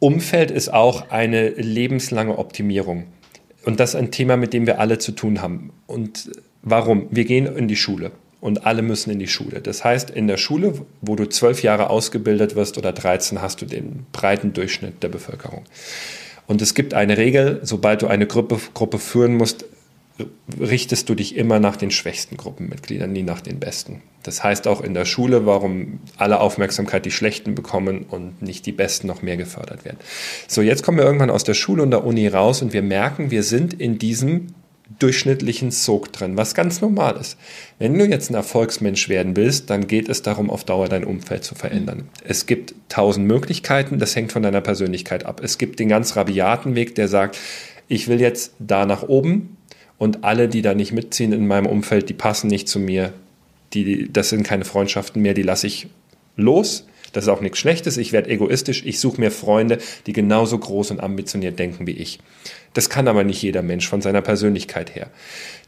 Umfeld 0.00 0.50
ist 0.50 0.72
auch 0.72 1.10
eine 1.10 1.50
lebenslange 1.50 2.36
Optimierung. 2.36 3.06
Und 3.64 3.80
das 3.80 3.90
ist 3.90 3.96
ein 3.96 4.10
Thema, 4.10 4.36
mit 4.36 4.52
dem 4.52 4.66
wir 4.66 4.80
alle 4.80 4.98
zu 4.98 5.12
tun 5.12 5.40
haben. 5.40 5.72
Und 5.86 6.30
warum? 6.62 7.06
Wir 7.10 7.24
gehen 7.24 7.46
in 7.46 7.68
die 7.68 7.76
Schule 7.76 8.12
und 8.40 8.66
alle 8.66 8.82
müssen 8.82 9.10
in 9.10 9.18
die 9.18 9.28
Schule. 9.28 9.60
Das 9.60 9.84
heißt, 9.84 10.10
in 10.10 10.26
der 10.26 10.36
Schule, 10.36 10.74
wo 11.00 11.14
du 11.14 11.28
zwölf 11.28 11.62
Jahre 11.62 11.90
ausgebildet 11.90 12.56
wirst 12.56 12.76
oder 12.76 12.92
13, 12.92 13.40
hast 13.40 13.62
du 13.62 13.66
den 13.66 14.04
breiten 14.12 14.52
Durchschnitt 14.52 15.02
der 15.02 15.08
Bevölkerung. 15.08 15.62
Und 16.48 16.60
es 16.60 16.74
gibt 16.74 16.92
eine 16.92 17.16
Regel, 17.18 17.60
sobald 17.62 18.02
du 18.02 18.08
eine 18.08 18.26
Gruppe, 18.26 18.58
Gruppe 18.74 18.98
führen 18.98 19.36
musst, 19.36 19.64
richtest 20.60 21.08
du 21.08 21.14
dich 21.14 21.36
immer 21.36 21.60
nach 21.60 21.76
den 21.76 21.90
schwächsten 21.90 22.36
Gruppenmitgliedern, 22.36 23.12
nie 23.12 23.22
nach 23.22 23.40
den 23.40 23.58
besten. 23.58 24.02
Das 24.22 24.44
heißt 24.44 24.68
auch 24.68 24.80
in 24.80 24.94
der 24.94 25.04
Schule, 25.04 25.46
warum 25.46 26.00
alle 26.16 26.40
Aufmerksamkeit 26.40 27.04
die 27.04 27.10
Schlechten 27.10 27.54
bekommen 27.54 28.06
und 28.08 28.40
nicht 28.42 28.66
die 28.66 28.72
Besten 28.72 29.06
noch 29.06 29.22
mehr 29.22 29.36
gefördert 29.36 29.84
werden. 29.84 29.98
So, 30.48 30.62
jetzt 30.62 30.82
kommen 30.82 30.98
wir 30.98 31.04
irgendwann 31.04 31.30
aus 31.30 31.44
der 31.44 31.54
Schule 31.54 31.82
und 31.82 31.90
der 31.90 32.04
Uni 32.04 32.28
raus 32.28 32.62
und 32.62 32.72
wir 32.72 32.82
merken, 32.82 33.30
wir 33.30 33.42
sind 33.42 33.74
in 33.74 33.98
diesem 33.98 34.48
durchschnittlichen 34.98 35.70
Sog 35.70 36.12
drin, 36.12 36.36
was 36.36 36.54
ganz 36.54 36.80
normal 36.80 37.16
ist. 37.16 37.36
Wenn 37.78 37.98
du 37.98 38.04
jetzt 38.06 38.30
ein 38.30 38.34
Erfolgsmensch 38.34 39.08
werden 39.08 39.36
willst, 39.36 39.70
dann 39.70 39.86
geht 39.86 40.08
es 40.08 40.22
darum, 40.22 40.50
auf 40.50 40.64
Dauer 40.64 40.88
dein 40.88 41.04
Umfeld 41.04 41.44
zu 41.44 41.54
verändern. 41.54 42.08
Es 42.24 42.46
gibt 42.46 42.74
tausend 42.88 43.26
Möglichkeiten, 43.26 43.98
das 43.98 44.14
hängt 44.14 44.32
von 44.32 44.42
deiner 44.42 44.60
Persönlichkeit 44.60 45.24
ab. 45.24 45.40
Es 45.42 45.58
gibt 45.58 45.78
den 45.78 45.88
ganz 45.88 46.16
rabiaten 46.16 46.74
Weg, 46.74 46.94
der 46.94 47.08
sagt, 47.08 47.38
ich 47.88 48.08
will 48.08 48.20
jetzt 48.20 48.52
da 48.58 48.86
nach 48.86 49.02
oben, 49.02 49.56
und 50.02 50.24
alle, 50.24 50.48
die 50.48 50.62
da 50.62 50.74
nicht 50.74 50.90
mitziehen 50.90 51.32
in 51.32 51.46
meinem 51.46 51.66
Umfeld, 51.66 52.08
die 52.08 52.12
passen 52.12 52.48
nicht 52.48 52.66
zu 52.66 52.80
mir. 52.80 53.12
Die, 53.72 54.12
das 54.12 54.30
sind 54.30 54.42
keine 54.42 54.64
Freundschaften 54.64 55.22
mehr, 55.22 55.32
die 55.32 55.42
lasse 55.42 55.68
ich 55.68 55.86
los. 56.34 56.88
Das 57.12 57.24
ist 57.24 57.28
auch 57.28 57.40
nichts 57.40 57.58
Schlechtes. 57.58 57.96
Ich 57.96 58.12
werde 58.12 58.30
egoistisch. 58.30 58.82
Ich 58.84 58.98
suche 58.98 59.20
mir 59.20 59.30
Freunde, 59.30 59.78
die 60.06 60.12
genauso 60.12 60.58
groß 60.58 60.90
und 60.92 61.00
ambitioniert 61.00 61.58
denken 61.58 61.86
wie 61.86 61.92
ich. 61.92 62.18
Das 62.74 62.88
kann 62.88 63.06
aber 63.06 63.22
nicht 63.22 63.42
jeder 63.42 63.62
Mensch 63.62 63.86
von 63.86 64.00
seiner 64.00 64.22
Persönlichkeit 64.22 64.94
her. 64.94 65.08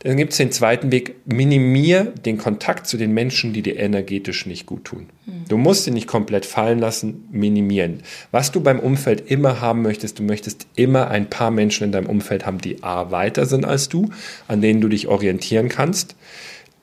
Dann 0.00 0.16
gibt 0.16 0.32
es 0.32 0.38
den 0.38 0.52
zweiten 0.52 0.90
Weg. 0.90 1.16
Minimier 1.26 2.04
den 2.04 2.38
Kontakt 2.38 2.86
zu 2.86 2.96
den 2.96 3.12
Menschen, 3.12 3.52
die 3.52 3.62
dir 3.62 3.78
energetisch 3.78 4.46
nicht 4.46 4.64
gut 4.64 4.84
tun. 4.84 5.06
Hm. 5.26 5.44
Du 5.48 5.58
musst 5.58 5.86
ihn 5.86 5.94
nicht 5.94 6.06
komplett 6.06 6.46
fallen 6.46 6.78
lassen, 6.78 7.28
minimieren. 7.30 8.02
Was 8.30 8.52
du 8.52 8.60
beim 8.60 8.80
Umfeld 8.80 9.30
immer 9.30 9.60
haben 9.60 9.82
möchtest, 9.82 10.18
du 10.18 10.22
möchtest 10.22 10.66
immer 10.76 11.08
ein 11.08 11.28
paar 11.28 11.50
Menschen 11.50 11.84
in 11.84 11.92
deinem 11.92 12.06
Umfeld 12.06 12.46
haben, 12.46 12.58
die 12.58 12.82
A 12.82 13.10
weiter 13.10 13.44
sind 13.44 13.66
als 13.66 13.88
du, 13.90 14.08
an 14.48 14.62
denen 14.62 14.80
du 14.80 14.88
dich 14.88 15.08
orientieren 15.08 15.68
kannst, 15.68 16.16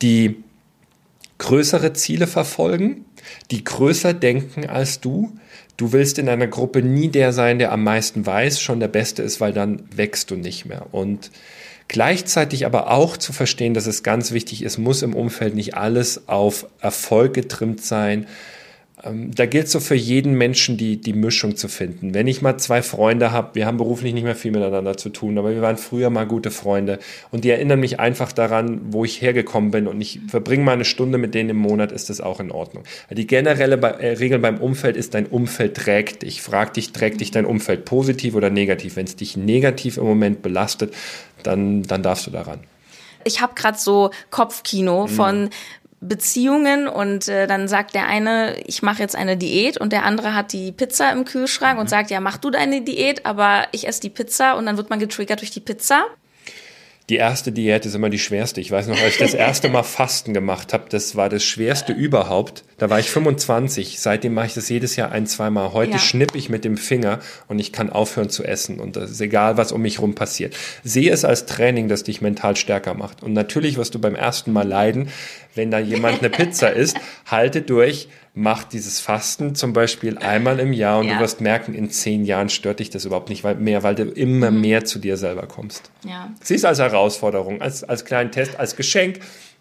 die 0.03 0.35
größere 1.41 1.93
Ziele 1.93 2.27
verfolgen, 2.27 3.05
die 3.49 3.63
größer 3.63 4.13
denken 4.13 4.69
als 4.69 5.01
du. 5.01 5.35
Du 5.75 5.91
willst 5.91 6.19
in 6.19 6.29
einer 6.29 6.45
Gruppe 6.45 6.83
nie 6.83 7.09
der 7.09 7.33
sein, 7.33 7.57
der 7.57 7.71
am 7.71 7.83
meisten 7.83 8.25
weiß, 8.25 8.61
schon 8.61 8.79
der 8.79 8.87
Beste 8.87 9.23
ist, 9.23 9.41
weil 9.41 9.51
dann 9.51 9.83
wächst 9.95 10.29
du 10.29 10.35
nicht 10.35 10.65
mehr. 10.65 10.93
Und 10.93 11.31
gleichzeitig 11.87 12.67
aber 12.67 12.91
auch 12.91 13.17
zu 13.17 13.33
verstehen, 13.33 13.73
dass 13.73 13.87
es 13.87 14.03
ganz 14.03 14.31
wichtig 14.31 14.61
ist, 14.61 14.77
muss 14.77 15.01
im 15.01 15.15
Umfeld 15.15 15.55
nicht 15.55 15.73
alles 15.73 16.27
auf 16.29 16.67
Erfolg 16.79 17.33
getrimmt 17.33 17.83
sein, 17.83 18.27
da 19.03 19.45
gilt 19.47 19.67
so 19.67 19.79
für 19.79 19.95
jeden 19.95 20.33
Menschen 20.33 20.77
die, 20.77 21.01
die 21.01 21.13
Mischung 21.13 21.55
zu 21.55 21.67
finden. 21.67 22.13
Wenn 22.13 22.27
ich 22.27 22.41
mal 22.41 22.57
zwei 22.57 22.83
Freunde 22.83 23.31
habe, 23.31 23.55
wir 23.55 23.65
haben 23.65 23.77
beruflich 23.77 24.13
nicht 24.13 24.23
mehr 24.23 24.35
viel 24.35 24.51
miteinander 24.51 24.95
zu 24.95 25.09
tun, 25.09 25.37
aber 25.37 25.51
wir 25.51 25.61
waren 25.61 25.77
früher 25.77 26.11
mal 26.11 26.27
gute 26.27 26.51
Freunde 26.51 26.99
und 27.31 27.43
die 27.43 27.49
erinnern 27.49 27.79
mich 27.79 27.99
einfach 27.99 28.31
daran, 28.31 28.81
wo 28.89 29.03
ich 29.03 29.21
hergekommen 29.21 29.71
bin 29.71 29.87
und 29.87 29.99
ich 30.01 30.19
verbringe 30.27 30.63
mal 30.63 30.73
eine 30.73 30.85
Stunde 30.85 31.17
mit 31.17 31.33
denen 31.33 31.49
im 31.49 31.57
Monat, 31.57 31.91
ist 31.91 32.11
das 32.11 32.21
auch 32.21 32.39
in 32.39 32.51
Ordnung. 32.51 32.83
Die 33.09 33.25
generelle 33.25 33.77
äh, 33.77 34.13
Regel 34.13 34.37
beim 34.37 34.59
Umfeld 34.59 34.95
ist, 34.95 35.15
dein 35.15 35.25
Umfeld 35.25 35.75
trägt 35.75 36.21
dich. 36.21 36.41
Frag 36.41 36.75
dich, 36.75 36.91
trägt 36.91 37.21
dich 37.21 37.31
dein 37.31 37.45
Umfeld 37.45 37.85
positiv 37.85 38.35
oder 38.35 38.51
negativ? 38.51 38.97
Wenn 38.97 39.05
es 39.05 39.15
dich 39.15 39.35
negativ 39.35 39.97
im 39.97 40.03
Moment 40.03 40.43
belastet, 40.43 40.93
dann, 41.41 41.83
dann 41.83 42.03
darfst 42.03 42.27
du 42.27 42.31
daran 42.31 42.59
ich 43.23 43.41
habe 43.41 43.53
gerade 43.55 43.77
so 43.77 44.11
Kopfkino 44.29 45.07
mhm. 45.07 45.09
von 45.09 45.49
Beziehungen 46.01 46.87
und 46.87 47.27
äh, 47.27 47.45
dann 47.45 47.67
sagt 47.67 47.93
der 47.93 48.07
eine, 48.07 48.59
ich 48.65 48.81
mache 48.81 49.03
jetzt 49.03 49.15
eine 49.15 49.37
Diät 49.37 49.77
und 49.77 49.93
der 49.93 50.03
andere 50.03 50.33
hat 50.33 50.51
die 50.51 50.71
Pizza 50.71 51.11
im 51.11 51.25
Kühlschrank 51.25 51.75
mhm. 51.75 51.81
und 51.81 51.89
sagt, 51.89 52.09
ja, 52.09 52.19
mach 52.19 52.37
du 52.37 52.49
deine 52.49 52.81
Diät, 52.81 53.25
aber 53.25 53.67
ich 53.71 53.87
esse 53.87 54.01
die 54.01 54.09
Pizza 54.09 54.57
und 54.57 54.65
dann 54.65 54.77
wird 54.77 54.89
man 54.89 54.99
getriggert 54.99 55.41
durch 55.41 55.51
die 55.51 55.59
Pizza 55.59 56.05
die 57.11 57.17
erste 57.17 57.51
Diät 57.51 57.85
ist 57.85 57.93
immer 57.93 58.09
die 58.09 58.19
schwerste. 58.19 58.61
Ich 58.61 58.71
weiß 58.71 58.87
noch, 58.87 58.97
als 58.97 59.15
ich 59.15 59.19
das 59.19 59.33
erste 59.33 59.67
Mal 59.67 59.83
Fasten 59.83 60.33
gemacht 60.33 60.71
habe, 60.71 60.85
das 60.87 61.17
war 61.17 61.27
das 61.27 61.43
schwerste 61.43 61.91
überhaupt. 61.91 62.63
Da 62.77 62.89
war 62.89 62.99
ich 62.99 63.09
25. 63.09 63.99
Seitdem 63.99 64.33
mache 64.33 64.45
ich 64.45 64.53
das 64.53 64.69
jedes 64.69 64.95
Jahr 64.95 65.11
ein, 65.11 65.27
zweimal. 65.27 65.73
Heute 65.73 65.93
ja. 65.93 65.99
schnipp 65.99 66.35
ich 66.35 66.47
mit 66.47 66.63
dem 66.63 66.77
Finger 66.77 67.19
und 67.49 67.59
ich 67.59 67.73
kann 67.73 67.89
aufhören 67.89 68.29
zu 68.29 68.45
essen. 68.45 68.79
Und 68.79 68.95
das 68.95 69.11
ist 69.11 69.19
egal, 69.19 69.57
was 69.57 69.73
um 69.73 69.81
mich 69.81 69.99
rum 69.99 70.15
passiert. 70.15 70.55
Sehe 70.85 71.11
es 71.11 71.25
als 71.25 71.45
Training, 71.45 71.89
das 71.89 72.03
dich 72.03 72.21
mental 72.21 72.55
stärker 72.55 72.93
macht. 72.93 73.23
Und 73.23 73.33
natürlich 73.33 73.75
wirst 73.75 73.93
du 73.93 73.99
beim 73.99 74.15
ersten 74.15 74.53
Mal 74.53 74.65
leiden, 74.65 75.09
wenn 75.55 75.71
da 75.71 75.79
jemand 75.79 76.19
eine 76.19 76.29
Pizza 76.29 76.69
isst. 76.73 76.97
Halte 77.25 77.61
durch 77.61 78.07
mach 78.33 78.63
dieses 78.63 78.99
Fasten 78.99 79.55
zum 79.55 79.73
Beispiel 79.73 80.17
einmal 80.17 80.59
im 80.59 80.71
Jahr 80.71 80.99
und 80.99 81.07
ja. 81.07 81.15
du 81.15 81.19
wirst 81.19 81.41
merken, 81.41 81.73
in 81.73 81.89
zehn 81.89 82.23
Jahren 82.23 82.49
stört 82.49 82.79
dich 82.79 82.89
das 82.89 83.05
überhaupt 83.05 83.29
nicht 83.29 83.43
mehr, 83.43 83.83
weil 83.83 83.95
du 83.95 84.03
immer 84.03 84.51
mhm. 84.51 84.61
mehr 84.61 84.85
zu 84.85 84.99
dir 84.99 85.17
selber 85.17 85.47
kommst. 85.47 85.91
Ja. 86.07 86.31
Siehst 86.41 86.65
als 86.65 86.79
Herausforderung, 86.79 87.61
als, 87.61 87.83
als 87.83 88.05
kleinen 88.05 88.31
Test, 88.31 88.57
als 88.57 88.75
Geschenk, 88.75 89.19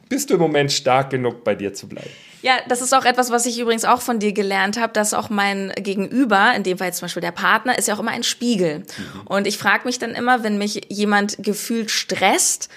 bist 0.09 0.31
du 0.31 0.35
im 0.35 0.41
Moment 0.41 0.73
stark 0.73 1.11
genug, 1.11 1.45
bei 1.45 1.55
dir 1.55 1.73
zu 1.73 1.89
bleiben. 1.89 2.11
Ja, 2.43 2.55
das 2.69 2.81
ist 2.81 2.95
auch 2.95 3.05
etwas, 3.05 3.31
was 3.31 3.47
ich 3.47 3.59
übrigens 3.61 3.85
auch 3.85 4.01
von 4.01 4.19
dir 4.19 4.33
gelernt 4.33 4.81
habe, 4.81 4.93
dass 4.93 5.15
auch 5.15 5.31
mein 5.31 5.73
Gegenüber, 5.77 6.53
in 6.57 6.63
dem 6.63 6.79
Fall 6.79 6.93
zum 6.93 7.03
Beispiel 7.03 7.21
der 7.21 7.33
Partner, 7.33 7.79
ist 7.79 7.87
ja 7.87 7.95
auch 7.95 8.01
immer 8.01 8.11
ein 8.11 8.23
Spiegel. 8.23 8.79
Mhm. 8.79 9.21
Und 9.27 9.47
ich 9.47 9.59
frage 9.59 9.85
mich 9.85 9.99
dann 9.99 10.13
immer, 10.13 10.43
wenn 10.43 10.59
mich 10.59 10.81
jemand 10.89 11.37
gefühlt 11.39 11.91
stresst, 11.91 12.71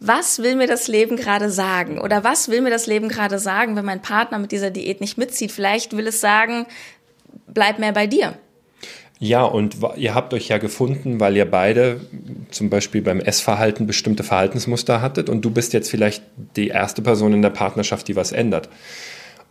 was 0.00 0.42
will 0.42 0.56
mir 0.56 0.66
das 0.66 0.88
Leben 0.88 1.16
gerade 1.16 1.50
sagen? 1.50 1.98
Oder 1.98 2.24
was 2.24 2.48
will 2.48 2.62
mir 2.62 2.70
das 2.70 2.86
Leben 2.86 3.08
gerade 3.08 3.38
sagen, 3.38 3.76
wenn 3.76 3.84
mein 3.84 4.00
Partner 4.00 4.38
mit 4.38 4.50
dieser 4.50 4.70
Diät 4.70 5.00
nicht 5.00 5.18
mitzieht? 5.18 5.52
Vielleicht 5.52 5.94
will 5.94 6.06
es 6.06 6.20
sagen, 6.20 6.66
bleib 7.46 7.78
mehr 7.78 7.92
bei 7.92 8.06
dir. 8.06 8.34
Ja, 9.18 9.44
und 9.44 9.76
ihr 9.96 10.14
habt 10.14 10.32
euch 10.32 10.48
ja 10.48 10.56
gefunden, 10.56 11.20
weil 11.20 11.36
ihr 11.36 11.44
beide 11.44 12.00
zum 12.50 12.70
Beispiel 12.70 13.02
beim 13.02 13.20
Essverhalten 13.20 13.86
bestimmte 13.86 14.22
Verhaltensmuster 14.22 15.02
hattet 15.02 15.28
und 15.28 15.44
du 15.44 15.50
bist 15.50 15.74
jetzt 15.74 15.90
vielleicht 15.90 16.22
die 16.56 16.68
erste 16.68 17.02
Person 17.02 17.34
in 17.34 17.42
der 17.42 17.50
Partnerschaft, 17.50 18.08
die 18.08 18.16
was 18.16 18.32
ändert. 18.32 18.70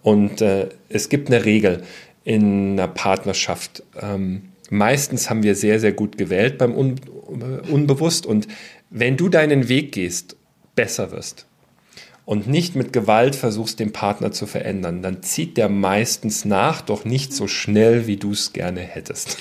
Und 0.01 0.41
äh, 0.41 0.69
es 0.89 1.09
gibt 1.09 1.27
eine 1.27 1.45
Regel 1.45 1.83
in 2.23 2.71
einer 2.71 2.87
Partnerschaft. 2.87 3.83
Ähm, 4.01 4.49
meistens 4.71 5.29
haben 5.29 5.43
wir 5.43 5.53
sehr, 5.53 5.79
sehr 5.79 5.91
gut 5.91 6.17
gewählt 6.17 6.57
beim 6.57 6.75
Un 6.75 6.95
Unbewusst 7.69 8.25
und 8.25 8.47
wenn 8.89 9.15
du 9.15 9.29
deinen 9.29 9.69
Weg 9.69 9.91
gehst 9.91 10.35
besser 10.79 11.11
wirst 11.11 11.45
und 12.23 12.47
nicht 12.47 12.73
mit 12.73 12.93
Gewalt 12.93 13.35
versuchst, 13.35 13.81
den 13.81 13.91
Partner 13.91 14.31
zu 14.31 14.45
verändern, 14.45 15.01
dann 15.01 15.21
zieht 15.21 15.57
der 15.57 15.67
meistens 15.67 16.45
nach, 16.45 16.79
doch 16.79 17.03
nicht 17.03 17.33
so 17.33 17.49
schnell, 17.49 18.07
wie 18.07 18.15
du 18.15 18.31
es 18.31 18.53
gerne 18.53 18.79
hättest. 18.79 19.37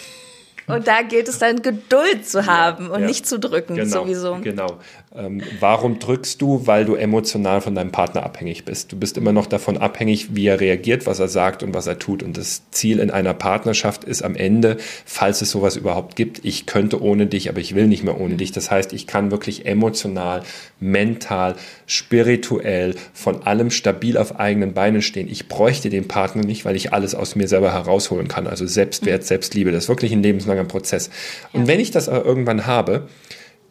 Und 0.66 0.88
da 0.88 1.02
gilt 1.02 1.28
es 1.28 1.38
dann 1.38 1.62
Geduld 1.62 2.28
zu 2.28 2.47
haben 2.47 2.87
ja, 2.87 2.92
und 2.92 3.02
ja. 3.02 3.07
nicht 3.07 3.25
zu 3.25 3.38
drücken, 3.38 3.76
genau, 3.76 4.02
sowieso. 4.02 4.38
Genau. 4.42 4.78
Ähm, 5.15 5.41
warum 5.59 5.99
drückst 5.99 6.41
du? 6.43 6.67
Weil 6.67 6.85
du 6.85 6.95
emotional 6.95 7.61
von 7.61 7.75
deinem 7.75 7.93
Partner 7.93 8.25
abhängig 8.25 8.65
bist. 8.65 8.93
Du 8.93 8.99
bist 8.99 9.17
immer 9.17 9.33
noch 9.33 9.47
davon 9.47 9.79
abhängig, 9.79 10.35
wie 10.35 10.47
er 10.47 10.61
reagiert, 10.61 11.07
was 11.07 11.19
er 11.19 11.29
sagt 11.29 11.62
und 11.62 11.73
was 11.75 11.87
er 11.87 11.99
tut. 11.99 12.23
Und 12.23 12.37
das 12.37 12.62
Ziel 12.71 12.99
in 12.99 13.11
einer 13.11 13.33
Partnerschaft 13.33 14.05
ist 14.05 14.23
am 14.23 14.37
Ende, 14.37 14.77
falls 15.07 15.41
es 15.41 15.50
sowas 15.50 15.77
überhaupt 15.77 16.15
gibt, 16.15 16.45
ich 16.45 16.67
könnte 16.67 17.03
ohne 17.03 17.27
dich, 17.27 17.49
aber 17.49 17.61
ich 17.61 17.75
will 17.75 17.87
nicht 17.87 18.05
mehr 18.05 18.21
ohne 18.21 18.37
dich. 18.37 18.53
Das 18.53 18.71
heißt, 18.71 18.93
ich 18.93 19.07
kann 19.07 19.31
wirklich 19.31 19.65
emotional, 19.67 20.43
mental, 20.79 21.57
spirituell, 21.87 22.95
von 23.15 23.43
allem 23.43 23.71
stabil 23.71 24.19
auf 24.19 24.38
eigenen 24.38 24.75
Beinen 24.75 25.00
stehen. 25.00 25.29
Ich 25.31 25.49
bräuchte 25.49 25.88
den 25.88 26.07
Partner 26.07 26.45
nicht, 26.45 26.65
weil 26.67 26.77
ich 26.77 26.93
alles 26.93 27.15
aus 27.15 27.35
mir 27.35 27.49
selber 27.49 27.73
herausholen 27.73 28.29
kann. 28.29 28.47
Also 28.47 28.67
Selbstwert, 28.67 29.23
mhm. 29.23 29.27
Selbstliebe, 29.27 29.73
das 29.73 29.85
ist 29.85 29.88
wirklich 29.88 30.12
ein 30.12 30.23
lebenslanger 30.23 30.65
Prozess. 30.65 31.09
Und 31.53 31.67
wenn 31.67 31.81
ich 31.81 31.91
das 31.91 32.09
aber 32.09 32.25
irgendwann 32.25 32.67
habe, 32.67 33.09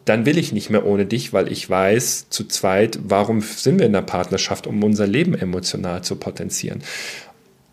dann 0.07 0.25
will 0.25 0.37
ich 0.37 0.51
nicht 0.53 0.69
mehr 0.69 0.85
ohne 0.85 1.05
dich, 1.05 1.33
weil 1.33 1.51
ich 1.51 1.69
weiß, 1.69 2.29
zu 2.29 2.45
zweit, 2.47 2.99
warum 3.03 3.41
sind 3.41 3.79
wir 3.79 3.85
in 3.85 3.93
der 3.93 4.01
Partnerschaft, 4.01 4.67
um 4.67 4.83
unser 4.83 5.07
Leben 5.07 5.33
emotional 5.33 6.03
zu 6.03 6.15
potenzieren. 6.15 6.81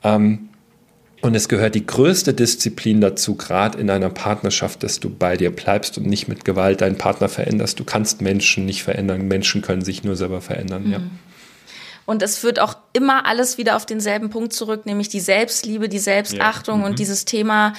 Ähm, 0.02 0.48
und 1.20 1.34
es 1.34 1.48
gehört 1.48 1.74
die 1.74 1.86
größte 1.86 2.34
Disziplin 2.34 3.00
dazu, 3.00 3.34
gerade 3.34 3.78
in 3.78 3.88
einer 3.88 4.10
Partnerschaft, 4.10 4.82
dass 4.82 5.00
du 5.00 5.08
bei 5.08 5.38
dir 5.38 5.50
bleibst 5.50 5.96
und 5.96 6.06
nicht 6.06 6.28
mit 6.28 6.44
Gewalt 6.44 6.82
deinen 6.82 6.98
Partner 6.98 7.30
veränderst. 7.30 7.80
Du 7.80 7.84
kannst 7.84 8.20
Menschen 8.20 8.66
nicht 8.66 8.82
verändern. 8.82 9.26
Menschen 9.26 9.62
können 9.62 9.82
sich 9.82 10.04
nur 10.04 10.16
selber 10.16 10.42
verändern. 10.42 10.84
Mhm. 10.84 10.92
Ja. 10.92 11.00
Und 12.04 12.22
es 12.22 12.36
führt 12.36 12.60
auch 12.60 12.76
immer 12.92 13.24
alles 13.24 13.56
wieder 13.56 13.76
auf 13.76 13.86
denselben 13.86 14.28
Punkt 14.28 14.52
zurück, 14.52 14.84
nämlich 14.84 15.08
die 15.08 15.20
Selbstliebe, 15.20 15.88
die 15.88 15.98
Selbstachtung 15.98 16.80
ja. 16.80 16.84
mhm. 16.84 16.90
und 16.90 16.98
dieses 16.98 17.24
Thema, 17.24 17.72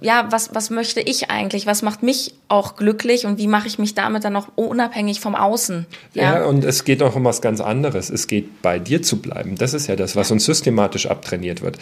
ja, 0.00 0.28
was, 0.30 0.54
was 0.54 0.70
möchte 0.70 1.00
ich 1.00 1.30
eigentlich? 1.30 1.66
Was 1.66 1.82
macht 1.82 2.04
mich 2.04 2.34
auch 2.46 2.76
glücklich 2.76 3.26
und 3.26 3.38
wie 3.38 3.48
mache 3.48 3.66
ich 3.66 3.78
mich 3.78 3.94
damit 3.94 4.22
dann 4.22 4.36
auch 4.36 4.46
unabhängig 4.54 5.18
vom 5.18 5.34
Außen? 5.34 5.84
Ja, 6.14 6.22
ja 6.22 6.44
und 6.44 6.64
es 6.64 6.84
geht 6.84 7.02
auch 7.02 7.16
um 7.16 7.24
was 7.24 7.42
ganz 7.42 7.60
anderes. 7.60 8.08
Es 8.08 8.28
geht 8.28 8.62
bei 8.62 8.78
dir 8.78 9.02
zu 9.02 9.20
bleiben. 9.20 9.56
Das 9.56 9.74
ist 9.74 9.88
ja 9.88 9.96
das, 9.96 10.14
was 10.14 10.30
uns 10.30 10.44
systematisch 10.44 11.06
abtrainiert 11.06 11.60
wird. 11.60 11.78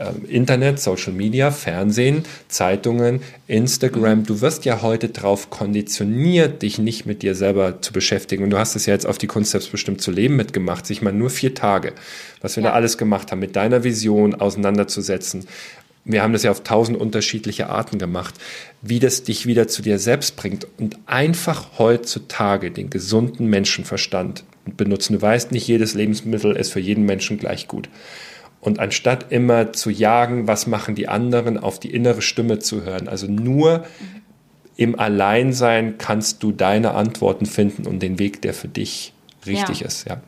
Ähm, 0.00 0.24
Internet, 0.28 0.80
Social 0.80 1.12
Media, 1.12 1.52
Fernsehen, 1.52 2.24
Zeitungen, 2.48 3.22
Instagram. 3.46 4.20
Mhm. 4.20 4.26
Du 4.26 4.40
wirst 4.40 4.64
ja 4.64 4.82
heute 4.82 5.08
darauf 5.08 5.50
konditioniert, 5.50 6.62
dich 6.62 6.78
nicht 6.78 7.06
mit 7.06 7.22
dir 7.22 7.36
selber 7.36 7.80
zu 7.80 7.92
beschäftigen. 7.92 8.42
Und 8.42 8.50
du 8.50 8.58
hast 8.58 8.74
es 8.74 8.86
ja 8.86 8.92
jetzt 8.92 9.06
auf 9.06 9.18
die 9.18 9.28
Kunst 9.28 9.52
selbstbestimmt 9.52 10.00
zu 10.00 10.10
leben 10.10 10.34
mitgemacht. 10.34 10.84
Sich 10.84 11.00
mal 11.00 11.12
nur 11.12 11.30
vier 11.30 11.54
Tage, 11.54 11.92
was 12.40 12.56
wir 12.56 12.64
ja. 12.64 12.70
da 12.70 12.74
alles 12.74 12.98
gemacht 12.98 13.30
haben, 13.30 13.38
mit 13.38 13.54
deiner 13.54 13.84
Vision 13.84 14.34
auseinanderzusetzen 14.34 15.46
wir 16.04 16.22
haben 16.22 16.32
das 16.32 16.42
ja 16.42 16.50
auf 16.50 16.62
tausend 16.62 16.98
unterschiedliche 16.98 17.68
Arten 17.68 17.98
gemacht, 17.98 18.34
wie 18.80 18.98
das 18.98 19.22
dich 19.22 19.46
wieder 19.46 19.68
zu 19.68 19.82
dir 19.82 19.98
selbst 19.98 20.36
bringt 20.36 20.66
und 20.78 20.98
einfach 21.06 21.78
heutzutage 21.78 22.70
den 22.70 22.90
gesunden 22.90 23.46
Menschenverstand 23.46 24.44
benutzen. 24.76 25.14
Du 25.14 25.22
weißt, 25.22 25.52
nicht 25.52 25.68
jedes 25.68 25.94
Lebensmittel 25.94 26.56
ist 26.56 26.72
für 26.72 26.80
jeden 26.80 27.04
Menschen 27.04 27.38
gleich 27.38 27.68
gut. 27.68 27.88
Und 28.60 28.78
anstatt 28.78 29.32
immer 29.32 29.72
zu 29.72 29.90
jagen, 29.90 30.46
was 30.46 30.66
machen 30.66 30.94
die 30.94 31.08
anderen, 31.08 31.58
auf 31.58 31.80
die 31.80 31.90
innere 31.92 32.22
Stimme 32.22 32.58
zu 32.58 32.84
hören. 32.84 33.08
Also 33.08 33.26
nur 33.26 33.84
im 34.76 34.98
Alleinsein 34.98 35.98
kannst 35.98 36.42
du 36.42 36.52
deine 36.52 36.94
Antworten 36.94 37.46
finden 37.46 37.86
und 37.86 38.00
den 38.02 38.18
Weg, 38.18 38.42
der 38.42 38.54
für 38.54 38.68
dich 38.68 39.12
richtig 39.46 39.80
ja. 39.80 39.86
ist. 39.86 40.08
Ja. 40.08 40.20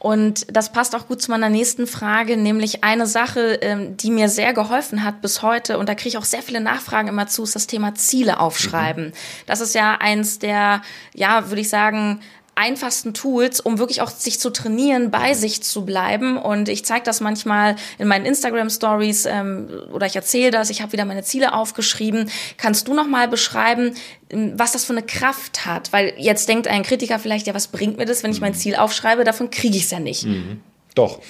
Und 0.00 0.46
das 0.50 0.72
passt 0.72 0.96
auch 0.96 1.06
gut 1.08 1.20
zu 1.20 1.30
meiner 1.30 1.50
nächsten 1.50 1.86
Frage, 1.86 2.38
nämlich 2.38 2.82
eine 2.82 3.06
Sache, 3.06 3.58
ähm, 3.60 3.98
die 3.98 4.10
mir 4.10 4.30
sehr 4.30 4.54
geholfen 4.54 5.04
hat 5.04 5.20
bis 5.20 5.42
heute, 5.42 5.78
und 5.78 5.90
da 5.90 5.94
kriege 5.94 6.08
ich 6.08 6.18
auch 6.18 6.24
sehr 6.24 6.42
viele 6.42 6.62
Nachfragen 6.62 7.08
immer 7.08 7.26
zu, 7.26 7.42
ist 7.42 7.54
das 7.54 7.66
Thema 7.66 7.94
Ziele 7.94 8.40
aufschreiben. 8.40 9.08
Mhm. 9.08 9.12
Das 9.44 9.60
ist 9.60 9.74
ja 9.74 9.98
eins 10.00 10.38
der, 10.38 10.80
ja, 11.12 11.50
würde 11.50 11.60
ich 11.60 11.68
sagen, 11.68 12.20
einfachsten 12.60 13.14
Tools, 13.14 13.58
um 13.58 13.78
wirklich 13.78 14.02
auch 14.02 14.10
sich 14.10 14.38
zu 14.38 14.50
trainieren, 14.50 15.10
bei 15.10 15.32
sich 15.32 15.62
zu 15.62 15.86
bleiben. 15.86 16.36
Und 16.36 16.68
ich 16.68 16.84
zeige 16.84 17.04
das 17.04 17.20
manchmal 17.20 17.76
in 17.98 18.06
meinen 18.06 18.26
Instagram-Stories 18.26 19.24
ähm, 19.26 19.68
oder 19.92 20.06
ich 20.06 20.14
erzähle 20.14 20.50
das. 20.50 20.68
Ich 20.68 20.82
habe 20.82 20.92
wieder 20.92 21.06
meine 21.06 21.22
Ziele 21.22 21.54
aufgeschrieben. 21.54 22.30
Kannst 22.58 22.86
du 22.86 22.94
noch 22.94 23.06
mal 23.06 23.28
beschreiben, 23.28 23.94
ähm, 24.28 24.52
was 24.56 24.72
das 24.72 24.84
für 24.84 24.92
eine 24.92 25.02
Kraft 25.02 25.64
hat? 25.64 25.92
Weil 25.92 26.12
jetzt 26.18 26.48
denkt 26.48 26.68
ein 26.68 26.82
Kritiker 26.82 27.18
vielleicht, 27.18 27.46
ja, 27.46 27.54
was 27.54 27.68
bringt 27.68 27.96
mir 27.96 28.04
das, 28.04 28.22
wenn 28.22 28.30
ich 28.30 28.42
mein 28.42 28.54
Ziel 28.54 28.76
aufschreibe? 28.76 29.24
Davon 29.24 29.50
kriege 29.50 29.76
ich 29.76 29.84
es 29.84 29.90
ja 29.90 30.00
nicht. 30.00 30.26
Mhm. 30.26 30.60
Doch, 30.94 31.20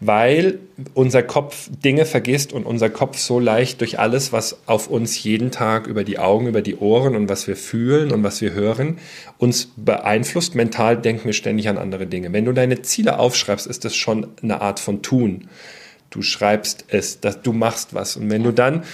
weil 0.00 0.60
unser 0.94 1.22
Kopf 1.22 1.68
Dinge 1.84 2.06
vergisst 2.06 2.52
und 2.52 2.64
unser 2.64 2.88
Kopf 2.88 3.18
so 3.18 3.38
leicht 3.38 3.80
durch 3.80 3.98
alles, 3.98 4.32
was 4.32 4.58
auf 4.66 4.88
uns 4.88 5.22
jeden 5.22 5.50
Tag 5.50 5.86
über 5.86 6.04
die 6.04 6.18
Augen, 6.18 6.46
über 6.46 6.62
die 6.62 6.76
Ohren 6.76 7.14
und 7.14 7.28
was 7.28 7.46
wir 7.46 7.56
fühlen 7.56 8.10
und 8.10 8.22
was 8.22 8.40
wir 8.40 8.52
hören, 8.52 8.98
uns 9.36 9.70
beeinflusst. 9.76 10.54
Mental 10.54 10.96
denken 10.96 11.26
wir 11.26 11.32
ständig 11.34 11.68
an 11.68 11.76
andere 11.76 12.06
Dinge. 12.06 12.32
Wenn 12.32 12.46
du 12.46 12.52
deine 12.52 12.80
Ziele 12.82 13.18
aufschreibst, 13.18 13.66
ist 13.66 13.84
das 13.84 13.94
schon 13.94 14.28
eine 14.42 14.62
Art 14.62 14.80
von 14.80 15.02
Tun. 15.02 15.48
Du 16.08 16.22
schreibst 16.22 16.86
es, 16.88 17.20
dass 17.20 17.42
du 17.42 17.52
machst 17.52 17.94
was. 17.94 18.16
Und 18.16 18.30
wenn 18.30 18.42
du 18.42 18.52
dann 18.52 18.84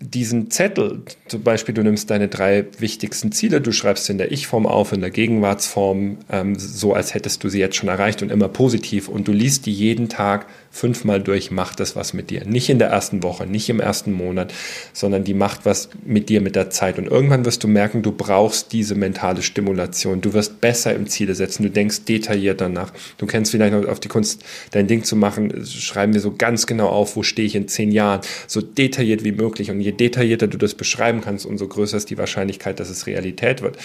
diesen 0.00 0.50
Zettel, 0.50 1.02
zum 1.26 1.42
Beispiel 1.42 1.74
du 1.74 1.82
nimmst 1.82 2.10
deine 2.10 2.28
drei 2.28 2.66
wichtigsten 2.78 3.32
Ziele, 3.32 3.60
du 3.60 3.72
schreibst 3.72 4.04
sie 4.04 4.12
in 4.12 4.18
der 4.18 4.30
Ich-Form 4.30 4.66
auf, 4.66 4.92
in 4.92 5.00
der 5.00 5.10
Gegenwartsform, 5.10 6.18
ähm, 6.30 6.58
so 6.58 6.94
als 6.94 7.14
hättest 7.14 7.42
du 7.42 7.48
sie 7.48 7.58
jetzt 7.58 7.76
schon 7.76 7.88
erreicht 7.88 8.22
und 8.22 8.30
immer 8.30 8.48
positiv 8.48 9.08
und 9.08 9.26
du 9.26 9.32
liest 9.32 9.66
die 9.66 9.72
jeden 9.72 10.08
Tag 10.08 10.46
fünfmal 10.70 11.20
durch, 11.20 11.50
macht 11.50 11.80
das 11.80 11.96
was 11.96 12.12
mit 12.12 12.30
dir. 12.30 12.44
Nicht 12.44 12.68
in 12.68 12.78
der 12.78 12.88
ersten 12.88 13.22
Woche, 13.22 13.46
nicht 13.46 13.68
im 13.68 13.80
ersten 13.80 14.12
Monat, 14.12 14.52
sondern 14.92 15.24
die 15.24 15.34
macht 15.34 15.64
was 15.64 15.88
mit 16.04 16.28
dir 16.28 16.40
mit 16.40 16.54
der 16.56 16.70
Zeit. 16.70 16.98
Und 16.98 17.06
irgendwann 17.06 17.44
wirst 17.44 17.64
du 17.64 17.68
merken, 17.68 18.02
du 18.02 18.12
brauchst 18.12 18.72
diese 18.72 18.94
mentale 18.94 19.42
Stimulation. 19.42 20.20
Du 20.20 20.34
wirst 20.34 20.60
besser 20.60 20.94
im 20.94 21.06
Ziele 21.08 21.34
setzen. 21.34 21.64
Du 21.64 21.70
denkst 21.70 22.04
detailliert 22.04 22.60
danach. 22.60 22.92
Du 23.16 23.26
kennst 23.26 23.50
vielleicht 23.50 23.72
noch 23.72 23.88
auf 23.88 24.00
die 24.00 24.08
Kunst, 24.08 24.44
dein 24.70 24.86
Ding 24.86 25.04
zu 25.04 25.16
machen. 25.16 25.64
Schreiben 25.66 26.14
wir 26.14 26.20
so 26.20 26.34
ganz 26.36 26.66
genau 26.66 26.88
auf, 26.88 27.16
wo 27.16 27.22
stehe 27.22 27.46
ich 27.46 27.56
in 27.56 27.66
zehn 27.66 27.90
Jahren. 27.90 28.20
So 28.46 28.60
detailliert 28.60 29.24
wie 29.24 29.32
möglich. 29.32 29.70
Und 29.70 29.80
je 29.88 29.92
detaillierter 29.92 30.46
du 30.46 30.58
das 30.58 30.74
beschreiben 30.74 31.20
kannst, 31.20 31.46
umso 31.46 31.66
größer 31.66 31.96
ist 31.96 32.10
die 32.10 32.18
Wahrscheinlichkeit, 32.18 32.78
dass 32.78 32.90
es 32.90 33.06
Realität 33.06 33.62
wird. 33.62 33.78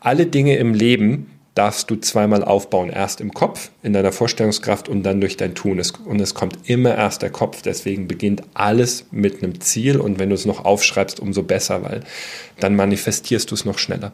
Alle 0.00 0.26
Dinge 0.26 0.56
im 0.56 0.72
Leben 0.72 1.30
darfst 1.54 1.90
du 1.90 1.96
zweimal 1.96 2.44
aufbauen. 2.44 2.88
Erst 2.88 3.20
im 3.20 3.34
Kopf, 3.34 3.70
in 3.82 3.92
deiner 3.92 4.12
Vorstellungskraft 4.12 4.88
und 4.88 5.02
dann 5.02 5.20
durch 5.20 5.36
dein 5.36 5.56
Tun. 5.56 5.82
Und 6.04 6.20
es 6.20 6.34
kommt 6.34 6.68
immer 6.68 6.94
erst 6.94 7.22
der 7.22 7.30
Kopf. 7.30 7.62
Deswegen 7.62 8.06
beginnt 8.06 8.42
alles 8.54 9.06
mit 9.10 9.42
einem 9.42 9.60
Ziel. 9.60 9.98
Und 9.98 10.20
wenn 10.20 10.28
du 10.28 10.36
es 10.36 10.46
noch 10.46 10.64
aufschreibst, 10.64 11.18
umso 11.18 11.42
besser, 11.42 11.82
weil 11.82 12.04
dann 12.60 12.76
manifestierst 12.76 13.50
du 13.50 13.56
es 13.56 13.64
noch 13.64 13.78
schneller. 13.78 14.12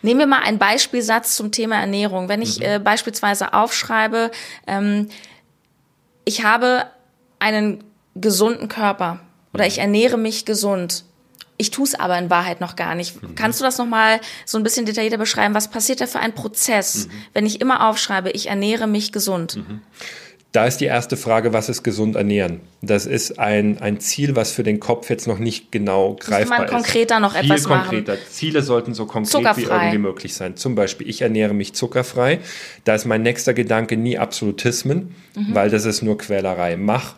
Nehmen 0.00 0.20
wir 0.20 0.26
mal 0.26 0.40
einen 0.40 0.58
Beispielsatz 0.58 1.36
zum 1.36 1.52
Thema 1.52 1.78
Ernährung. 1.78 2.30
Wenn 2.30 2.40
ich 2.40 2.58
mhm. 2.60 2.64
äh, 2.64 2.78
beispielsweise 2.78 3.52
aufschreibe, 3.52 4.30
ähm, 4.66 5.08
ich 6.24 6.44
habe 6.44 6.84
einen 7.38 7.84
gesunden 8.14 8.68
Körper 8.68 9.20
oder 9.52 9.66
ich 9.66 9.78
ernähre 9.78 10.18
mich 10.18 10.44
gesund 10.44 11.04
ich 11.58 11.72
tue 11.72 11.84
es 11.84 11.94
aber 11.96 12.16
in 12.16 12.30
Wahrheit 12.30 12.60
noch 12.60 12.76
gar 12.76 12.94
nicht. 12.94 13.20
Mhm. 13.20 13.34
Kannst 13.34 13.60
du 13.60 13.64
das 13.64 13.76
nochmal 13.78 14.20
so 14.46 14.56
ein 14.56 14.64
bisschen 14.64 14.86
detaillierter 14.86 15.18
beschreiben? 15.18 15.54
Was 15.54 15.68
passiert 15.68 16.00
da 16.00 16.06
für 16.06 16.20
ein 16.20 16.32
Prozess, 16.32 17.06
mhm. 17.06 17.10
wenn 17.34 17.46
ich 17.46 17.60
immer 17.60 17.88
aufschreibe, 17.88 18.30
ich 18.30 18.46
ernähre 18.46 18.86
mich 18.86 19.12
gesund? 19.12 19.56
Mhm. 19.56 19.82
Da 20.52 20.66
ist 20.66 20.78
die 20.78 20.86
erste 20.86 21.18
Frage, 21.18 21.52
was 21.52 21.68
ist 21.68 21.82
gesund 21.82 22.16
ernähren? 22.16 22.60
Das 22.80 23.04
ist 23.04 23.38
ein, 23.38 23.82
ein 23.82 24.00
Ziel, 24.00 24.34
was 24.34 24.50
für 24.50 24.62
den 24.62 24.80
Kopf 24.80 25.10
jetzt 25.10 25.26
noch 25.26 25.38
nicht 25.38 25.70
genau 25.70 26.16
greifbar 26.18 26.64
ist. 26.64 26.70
konkreter 26.70 27.20
noch 27.20 27.34
Viel 27.34 27.44
etwas 27.44 27.64
konkreter. 27.64 28.14
machen. 28.14 28.24
Ziele 28.30 28.62
sollten 28.62 28.94
so 28.94 29.04
konkret 29.04 29.30
zuckerfrei. 29.30 29.60
wie 29.60 29.66
irgendwie 29.66 29.98
möglich 29.98 30.34
sein. 30.34 30.56
Zum 30.56 30.74
Beispiel, 30.74 31.06
ich 31.06 31.20
ernähre 31.20 31.52
mich 31.52 31.74
zuckerfrei. 31.74 32.38
Da 32.84 32.94
ist 32.94 33.04
mein 33.04 33.22
nächster 33.22 33.52
Gedanke 33.52 33.98
nie 33.98 34.16
Absolutismen, 34.16 35.14
mhm. 35.34 35.54
weil 35.54 35.68
das 35.68 35.84
ist 35.84 36.00
nur 36.00 36.16
Quälerei. 36.16 36.78
Mach 36.78 37.16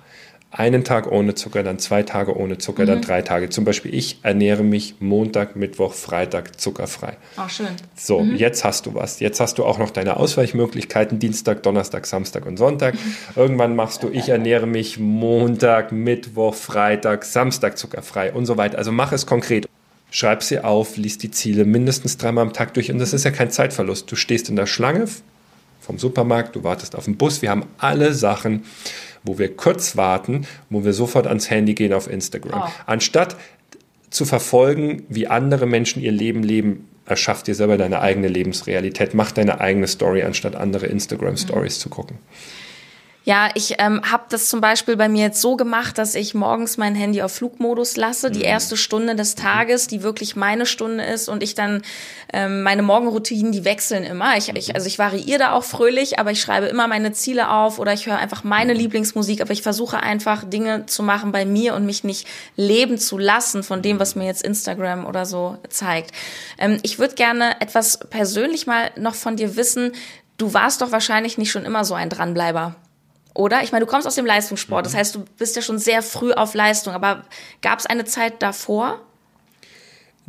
einen 0.51 0.83
Tag 0.83 1.11
ohne 1.11 1.35
Zucker, 1.35 1.63
dann 1.63 1.79
zwei 1.79 2.03
Tage 2.03 2.37
ohne 2.37 2.59
Zucker, 2.59 2.83
mhm. 2.83 2.87
dann 2.89 3.03
drei 3.03 3.23
Tage. 3.23 3.51
Zum 3.51 3.65
Beispiel, 3.65 3.95
ich 3.95 4.19
ernähre 4.23 4.65
mich 4.65 4.97
Montag, 4.99 5.55
Mittwoch, 5.55 5.95
Freitag 5.95 6.61
zuckerfrei. 6.61 7.17
Ach, 7.37 7.49
schön. 7.49 7.69
So, 7.95 8.21
mhm. 8.21 8.37
jetzt 8.37 8.65
hast 8.65 8.87
du 8.87 8.95
was. 8.95 9.21
Jetzt 9.21 9.39
hast 9.39 9.59
du 9.59 9.65
auch 9.65 9.79
noch 9.79 9.91
deine 9.91 10.17
Ausweichmöglichkeiten, 10.17 11.21
Dienstag, 11.21 11.63
Donnerstag, 11.63 12.07
Samstag 12.07 12.47
und 12.47 12.57
Sonntag. 12.57 12.95
Mhm. 12.95 12.99
Irgendwann 13.37 13.77
machst 13.77 14.03
du, 14.03 14.09
ich 14.09 14.29
ernähre 14.29 14.67
mich 14.67 14.99
Montag, 14.99 15.93
Mittwoch, 15.93 16.55
Freitag, 16.55 17.25
Samstag 17.25 17.79
zuckerfrei 17.79 18.33
und 18.33 18.47
so 18.47 18.57
weiter. 18.57 18.79
Also 18.79 18.91
mach 18.91 19.13
es 19.13 19.27
konkret. 19.27 19.69
Schreib 20.13 20.43
sie 20.43 20.59
auf, 20.59 20.97
lies 20.97 21.19
die 21.19 21.31
Ziele 21.31 21.65
mindestens 21.65 22.17
dreimal 22.17 22.43
am 22.43 22.53
Tag 22.53 22.75
durch 22.75 22.91
und 22.91 22.99
das 22.99 23.13
ist 23.13 23.25
ja 23.25 23.31
kein 23.31 23.53
Zeitverlust. 23.53 24.11
Du 24.11 24.17
stehst 24.17 24.49
in 24.49 24.57
der 24.57 24.67
Schlange 24.67 25.07
vom 25.81 25.99
Supermarkt, 25.99 26.57
du 26.57 26.65
wartest 26.65 26.97
auf 26.97 27.05
den 27.05 27.17
Bus. 27.17 27.43
Wir 27.43 27.51
haben 27.51 27.65
alle 27.79 28.13
Sachen, 28.13 28.65
wo 29.23 29.39
wir 29.39 29.55
kurz 29.57 29.97
warten, 29.97 30.47
wo 30.69 30.85
wir 30.85 30.93
sofort 30.93 31.27
ans 31.27 31.51
Handy 31.51 31.75
gehen 31.75 31.93
auf 31.93 32.11
Instagram. 32.11 32.63
Oh. 32.67 32.71
Anstatt 32.87 33.37
zu 34.11 34.25
verfolgen, 34.25 35.05
wie 35.09 35.29
andere 35.29 35.67
Menschen 35.67 36.03
ihr 36.03 36.13
Leben 36.13 36.43
leben, 36.43 36.89
erschaff 37.07 37.43
dir 37.43 37.55
selber 37.55 37.77
deine 37.77 38.01
eigene 38.01 38.29
Lebensrealität, 38.29 39.15
mach 39.15 39.33
deine 39.33 39.61
eigene 39.61 39.87
Story, 39.87 40.23
anstatt 40.23 40.57
andere 40.57 40.87
Instagram-Stories 40.87 41.79
mhm. 41.79 41.83
zu 41.83 41.89
gucken. 41.89 42.19
Ja, 43.25 43.51
ich 43.55 43.75
ähm, 43.79 44.01
habe 44.11 44.25
das 44.31 44.49
zum 44.49 44.63
Beispiel 44.63 44.97
bei 44.97 45.11
mir 45.11 45.27
jetzt 45.27 45.43
so 45.43 45.55
gemacht, 45.57 45.99
dass 45.99 46.15
ich 46.15 46.33
morgens 46.33 46.79
mein 46.79 46.95
Handy 46.95 47.21
auf 47.21 47.33
Flugmodus 47.33 47.99
lasse, 47.99 48.31
die 48.31 48.39
mhm. 48.39 48.47
erste 48.47 48.79
Stunde 48.79 49.15
des 49.15 49.35
Tages, 49.35 49.89
die 49.89 50.03
wirklich 50.03 50.37
meine 50.37 50.65
Stunde 50.65 51.05
ist 51.05 51.29
und 51.29 51.43
ich 51.43 51.55
dann 51.55 51.83
ähm, 52.33 52.63
meine 52.63 52.83
Morgenroutinen, 52.83 53.53
die 53.53 53.67
wechseln 53.67 54.05
immer. 54.05 54.39
Ich, 54.39 54.49
ich, 54.49 54.75
also 54.75 54.87
ich 54.87 54.99
variiere 54.99 55.39
da 55.39 55.53
auch 55.53 55.65
fröhlich, 55.65 56.19
aber 56.19 56.31
ich 56.31 56.41
schreibe 56.41 56.67
immer 56.69 56.89
meine 56.89 57.13
Ziele 57.13 57.51
auf 57.51 57.79
oder 57.79 57.93
ich 57.93 58.07
höre 58.07 58.17
einfach 58.17 58.43
meine 58.43 58.73
mhm. 58.73 58.81
Lieblingsmusik, 58.81 59.43
aber 59.43 59.53
ich 59.53 59.63
versuche 59.63 59.99
einfach 59.99 60.43
Dinge 60.43 60.87
zu 60.87 61.03
machen 61.03 61.31
bei 61.31 61.45
mir 61.45 61.75
und 61.75 61.85
mich 61.85 62.05
nicht 62.05 62.27
leben 62.57 62.97
zu 62.97 63.19
lassen 63.19 63.63
von 63.63 63.83
dem, 63.83 64.01
was 64.01 64.15
mir 64.15 64.25
jetzt 64.25 64.43
Instagram 64.43 65.05
oder 65.05 65.27
so 65.27 65.59
zeigt. 65.69 66.13
Ähm, 66.59 66.79
ich 66.83 66.99
würde 66.99 67.17
gerne 67.17 67.61
etwas 67.61 67.99
persönlich 67.99 68.67
mal 68.67 68.91
noch 68.97 69.15
von 69.15 69.37
dir 69.37 69.57
wissen. 69.57 69.93
Du 70.39 70.55
warst 70.55 70.81
doch 70.81 70.91
wahrscheinlich 70.91 71.37
nicht 71.37 71.51
schon 71.51 71.67
immer 71.67 71.85
so 71.85 71.93
ein 71.93 72.09
Dranbleiber. 72.09 72.77
Oder? 73.35 73.63
Ich 73.63 73.73
meine, 73.73 73.85
du 73.85 73.91
kommst 73.91 74.07
aus 74.07 74.17
dem 74.17 74.27
Leistungssport, 74.27 74.85
das 74.85 74.93
mhm. 74.93 74.99
heißt, 74.99 75.15
du 75.15 75.25
bist 75.39 75.57
ja 75.57 75.63
schon 75.63 75.79
sehr 75.79 76.03
früh 76.03 76.33
auf 76.33 76.55
Leistung, 76.55 76.95
aber 76.95 77.25
gab 77.63 77.79
es 77.79 77.87
eine 77.87 78.05
Zeit 78.05 78.43
davor? 78.43 79.01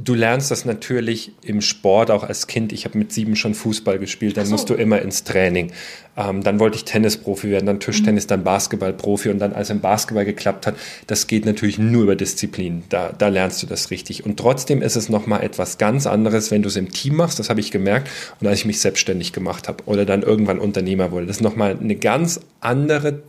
Du 0.04 0.16
lernst 0.16 0.50
das 0.50 0.66
natürlich 0.66 1.32
im 1.44 1.62
Sport 1.62 2.10
auch 2.10 2.24
als 2.24 2.48
Kind. 2.48 2.74
Ich 2.74 2.86
habe 2.86 2.98
mit 2.98 3.12
sieben 3.12 3.36
schon 3.36 3.54
Fußball 3.54 4.00
gespielt, 4.00 4.36
dann 4.36 4.48
so. 4.48 4.54
musst 4.54 4.70
du 4.70 4.74
immer 4.74 5.00
ins 5.00 5.24
Training. 5.24 5.72
Ähm, 6.18 6.42
dann 6.44 6.60
wollte 6.60 6.78
ich 6.78 6.86
Tennisprofi 6.86 7.52
werden, 7.52 7.68
dann 7.68 7.80
Tischtennis, 7.80 8.26
mhm. 8.26 8.30
dann 8.30 8.44
Basketballprofi 8.44 9.30
und 9.30 9.38
dann, 9.38 9.54
als 9.54 9.70
im 9.70 9.80
Basketball 9.80 10.26
geklappt 10.26 10.66
hat, 10.66 10.76
das 11.06 11.28
geht 11.28 11.46
natürlich 11.46 11.78
nur 11.78 12.04
über 12.04 12.16
Disziplin. 12.16 12.84
Da, 12.90 13.14
da 13.16 13.28
lernst 13.28 13.62
du 13.62 13.68
das 13.68 13.92
richtig. 13.92 14.26
Und 14.26 14.38
trotzdem 14.38 14.82
ist 14.82 14.96
es 14.96 15.10
nochmal 15.10 15.44
etwas 15.44 15.78
ganz 15.78 16.08
anderes, 16.08 16.50
wenn 16.50 16.64
du 16.64 16.70
es 16.70 16.78
im 16.78 16.92
Team 16.92 17.18
machst, 17.18 17.38
das 17.38 17.52
habe 17.52 17.60
ich 17.60 17.70
gemerkt. 17.70 18.10
Und 18.40 18.48
als 18.48 18.60
ich 18.60 18.66
mich 18.66 18.80
selbstständig 18.80 19.34
gemacht 19.34 19.68
habe 19.68 19.84
oder 19.86 20.06
dann 20.06 20.24
irgendwann 20.24 20.58
Unternehmer 20.58 21.12
wurde, 21.12 21.28
das 21.28 21.38
ist 21.38 21.44
nochmal 21.44 21.78
eine 21.80 21.96
ganz 21.96 22.40
andere 22.60 23.22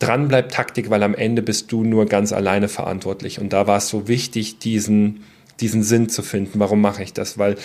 Dranbleib-Taktik, 0.00 0.90
weil 0.90 1.02
am 1.04 1.14
Ende 1.14 1.42
bist 1.42 1.70
du 1.70 1.84
nur 1.84 2.06
ganz 2.06 2.32
alleine 2.32 2.68
verantwortlich. 2.68 3.40
Und 3.40 3.52
da 3.52 3.66
war 3.68 3.78
es 3.78 3.88
so 3.88 4.08
wichtig, 4.08 4.58
diesen 4.58 5.22
diesen 5.60 5.82
Sinn 5.82 6.08
zu 6.08 6.22
finden. 6.22 6.58
Warum 6.58 6.80
mache 6.80 7.02
ich 7.02 7.12
das? 7.12 7.38
Weil 7.38 7.56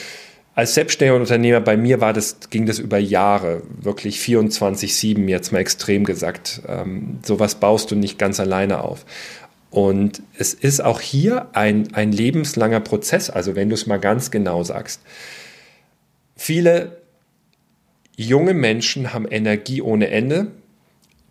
als 0.54 0.73
selbstständiger 0.73 1.19
Unternehmer 1.19 1.62
bei 1.62 1.77
mir 1.77 2.01
war 2.01 2.13
das, 2.13 2.38
ging 2.49 2.65
das 2.65 2.80
über 2.80 2.97
Jahre, 2.97 3.63
wirklich 3.80 4.19
24-7 4.19 5.27
jetzt 5.27 5.51
mal 5.51 5.60
extrem 5.60 6.04
gesagt. 6.04 6.62
Ähm, 6.67 7.19
sowas 7.25 7.56
baust 7.56 7.91
du 7.91 7.95
nicht 7.95 8.19
ganz 8.19 8.39
alleine 8.39 8.84
auf. 8.84 9.06
Und 9.69 10.21
es 10.38 10.54
ist 10.54 10.84
auch 10.84 10.99
hier 10.99 11.47
ein, 11.54 11.93
ein 11.93 12.12
lebenslanger 12.12 12.82
Prozess, 12.82 13.30
also 13.30 13.56
wenn 13.56 13.69
du 13.69 13.75
es 13.75 13.88
mal 13.88 13.99
ganz 13.99 14.30
genau 14.30 14.63
sagst. 14.63 15.01
Viele 16.36 16.97
junge 18.17 18.54
Menschen 18.54 19.13
haben 19.13 19.27
Energie 19.30 19.82
ohne 19.82 20.10
Ende, 20.10 20.47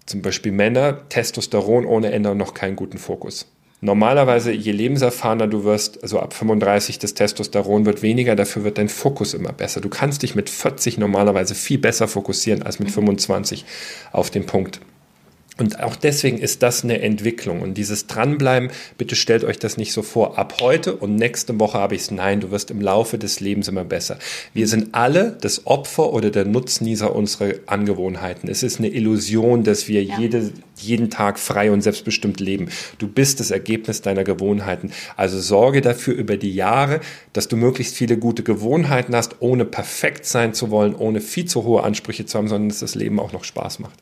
zum 0.07 0.23
Beispiel 0.23 0.53
Männer, 0.53 1.09
Testosteron 1.11 1.85
ohne 1.85 2.11
Ende 2.13 2.31
und 2.31 2.39
noch 2.39 2.55
keinen 2.55 2.77
guten 2.77 2.99
Fokus. 2.99 3.47
Normalerweise, 3.83 4.53
je 4.53 4.73
lebenserfahrener 4.73 5.47
du 5.47 5.65
wirst, 5.65 6.03
also 6.03 6.21
ab 6.21 6.35
35 6.35 6.99
das 6.99 7.15
Testosteron 7.15 7.87
wird 7.87 8.03
weniger, 8.03 8.37
dafür 8.37 8.63
wird 8.63 8.77
dein 8.77 8.91
Fokus 8.91 9.33
immer 9.33 9.53
besser. 9.53 9.81
Du 9.81 9.89
kannst 9.89 10.23
dich 10.23 10.35
mit 10.35 10.51
40 10.51 10.99
normalerweise 10.99 11.55
viel 11.55 11.79
besser 11.79 12.07
fokussieren 12.07 12.63
als 12.63 12.79
mit 12.79 12.91
25 12.91 13.65
auf 14.13 14.31
den 14.31 14.45
Punkt. 14.45 14.81
Und 15.61 15.79
auch 15.81 15.95
deswegen 15.95 16.39
ist 16.39 16.63
das 16.63 16.85
eine 16.85 17.03
Entwicklung. 17.03 17.61
Und 17.61 17.75
dieses 17.75 18.07
Dranbleiben, 18.07 18.71
bitte 18.97 19.15
stellt 19.15 19.45
euch 19.45 19.59
das 19.59 19.77
nicht 19.77 19.93
so 19.93 20.01
vor, 20.01 20.39
ab 20.39 20.57
heute 20.63 20.97
und 20.97 21.17
nächste 21.17 21.61
Woche 21.61 21.79
habe 21.79 21.95
ich 21.95 22.01
es. 22.01 22.11
Nein, 22.11 22.41
du 22.41 22.51
wirst 22.51 22.71
im 22.71 22.81
Laufe 22.81 23.19
des 23.19 23.41
Lebens 23.41 23.69
immer 23.69 23.85
besser. 23.85 24.19
Wir 24.55 24.67
sind 24.67 24.95
alle 24.95 25.37
das 25.39 25.67
Opfer 25.67 26.15
oder 26.15 26.31
der 26.31 26.47
Nutznießer 26.47 27.15
unserer 27.15 27.57
Angewohnheiten. 27.67 28.49
Es 28.49 28.63
ist 28.63 28.79
eine 28.79 28.89
Illusion, 28.89 29.63
dass 29.63 29.87
wir 29.87 30.03
ja. 30.03 30.19
jede, 30.19 30.51
jeden 30.77 31.11
Tag 31.11 31.39
frei 31.39 31.71
und 31.71 31.83
selbstbestimmt 31.83 32.41
leben. 32.41 32.71
Du 32.97 33.07
bist 33.07 33.39
das 33.39 33.51
Ergebnis 33.51 34.01
deiner 34.01 34.25
Gewohnheiten. 34.25 34.93
Also 35.19 35.39
sorge 35.39 35.83
dafür 35.83 36.15
über 36.15 36.39
die 36.39 36.55
Jahre, 36.55 37.01
dass 37.35 37.49
du 37.49 37.59
möglichst 37.59 37.97
viele 37.97 38.17
gute 38.17 38.43
Gewohnheiten 38.43 39.15
hast, 39.15 39.37
ohne 39.41 39.67
perfekt 39.67 40.25
sein 40.25 40.55
zu 40.55 40.71
wollen, 40.71 40.95
ohne 40.95 41.21
viel 41.21 41.45
zu 41.45 41.65
hohe 41.65 41.83
Ansprüche 41.83 42.25
zu 42.25 42.39
haben, 42.39 42.49
sondern 42.49 42.71
dass 42.71 42.79
das 42.79 42.95
Leben 42.95 43.21
auch 43.21 43.35
noch 43.35 43.45
Spaß 43.45 43.81
macht. 43.81 43.99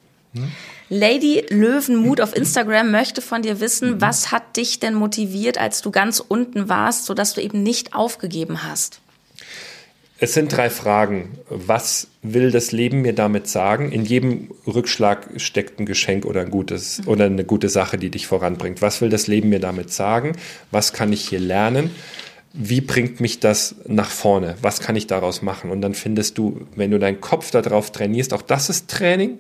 Lady 0.89 1.45
Löwenmut 1.51 2.21
auf 2.21 2.35
Instagram 2.35 2.91
möchte 2.91 3.21
von 3.21 3.43
dir 3.43 3.61
wissen, 3.61 3.93
mhm. 3.93 4.01
was 4.01 4.33
hat 4.33 4.57
dich 4.57 4.81
denn 4.81 4.95
motiviert, 4.95 5.59
als 5.59 5.83
du 5.83 5.91
ganz 5.91 6.21
unten 6.21 6.69
warst, 6.69 7.05
sodass 7.05 7.35
du 7.35 7.43
eben 7.43 7.63
nicht 7.63 7.95
aufgegeben 7.95 8.63
hast? 8.63 9.01
Es 10.21 10.35
sind 10.35 10.55
drei 10.57 10.69
Fragen. 10.69 11.39
Was 11.49 12.09
will 12.23 12.51
das 12.51 12.73
Leben 12.73 13.03
mir 13.03 13.13
damit 13.13 13.47
sagen? 13.47 13.93
In 13.93 14.05
jedem 14.05 14.51
Rückschlag 14.67 15.29
steckt 15.37 15.79
ein 15.79 15.87
Geschenk 15.87 16.25
oder 16.25 16.41
ein 16.41 16.51
gutes 16.51 16.99
mhm. 16.99 17.09
oder 17.09 17.27
eine 17.27 17.45
gute 17.45 17.69
Sache, 17.69 17.99
die 17.99 18.11
dich 18.11 18.27
voranbringt. 18.27 18.83
Was 18.83 19.01
will 19.01 19.11
das 19.11 19.29
Leben 19.29 19.49
mir 19.51 19.61
damit 19.61 19.93
sagen? 19.93 20.37
Was 20.71 20.93
kann 20.93 21.13
ich 21.13 21.29
hier 21.29 21.39
lernen? 21.39 21.91
Wie 22.53 22.81
bringt 22.81 23.21
mich 23.21 23.39
das 23.39 23.77
nach 23.87 24.11
vorne? 24.11 24.57
Was 24.61 24.81
kann 24.81 24.97
ich 24.97 25.07
daraus 25.07 25.43
machen? 25.43 25.71
Und 25.71 25.83
dann 25.83 25.95
findest 25.95 26.39
du, 26.39 26.67
wenn 26.75 26.91
du 26.91 26.99
deinen 26.99 27.21
Kopf 27.21 27.51
darauf 27.53 27.93
trainierst, 27.93 28.35
auch 28.35 28.43
das 28.43 28.71
ist 28.71 28.89
Training, 28.91 29.39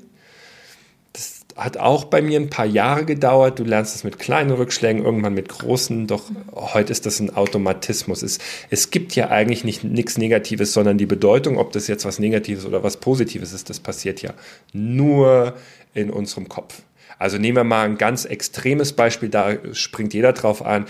hat 1.59 1.77
auch 1.77 2.05
bei 2.05 2.23
mir 2.23 2.39
ein 2.39 2.51
paar 2.51 2.67
Jahre 2.67 3.05
gedauert. 3.05 3.59
Du 3.59 3.65
lernst 3.65 3.97
es 3.97 4.05
mit 4.05 4.21
kleinen 4.21 4.53
Rückschlägen, 4.53 5.05
irgendwann 5.05 5.35
mit 5.35 5.49
großen, 5.49 6.07
doch 6.07 6.23
heute 6.53 6.93
ist 6.93 7.05
das 7.05 7.19
ein 7.19 7.35
Automatismus. 7.35 8.23
Es, 8.23 8.39
es 8.71 8.91
gibt 8.91 9.17
ja 9.17 9.29
eigentlich 9.29 9.65
nicht 9.65 9.83
nichts 9.83 10.19
Negatives, 10.19 10.73
sondern 10.73 10.99
die 10.99 11.07
Bedeutung, 11.07 11.59
ob 11.59 11.73
das 11.73 11.89
jetzt 11.89 12.05
was 12.05 12.21
Negatives 12.21 12.65
oder 12.65 12.85
was 12.85 12.99
Positives 12.99 13.53
ist, 13.53 13.69
das 13.71 13.81
passiert 13.81 14.23
ja 14.23 14.35
nur 14.73 15.55
in 15.95 16.11
unserem 16.11 16.49
Kopf. 16.49 16.83
Also 17.19 17.39
nehmen 17.39 17.57
wir 17.57 17.65
mal 17.65 17.85
ein 17.85 17.99
ganz 17.99 18.25
extremes 18.25 18.93
Beispiel, 18.93 19.29
da 19.29 19.57
springt 19.73 20.15
jeder 20.15 20.33
drauf 20.33 20.65
an. 20.65 20.87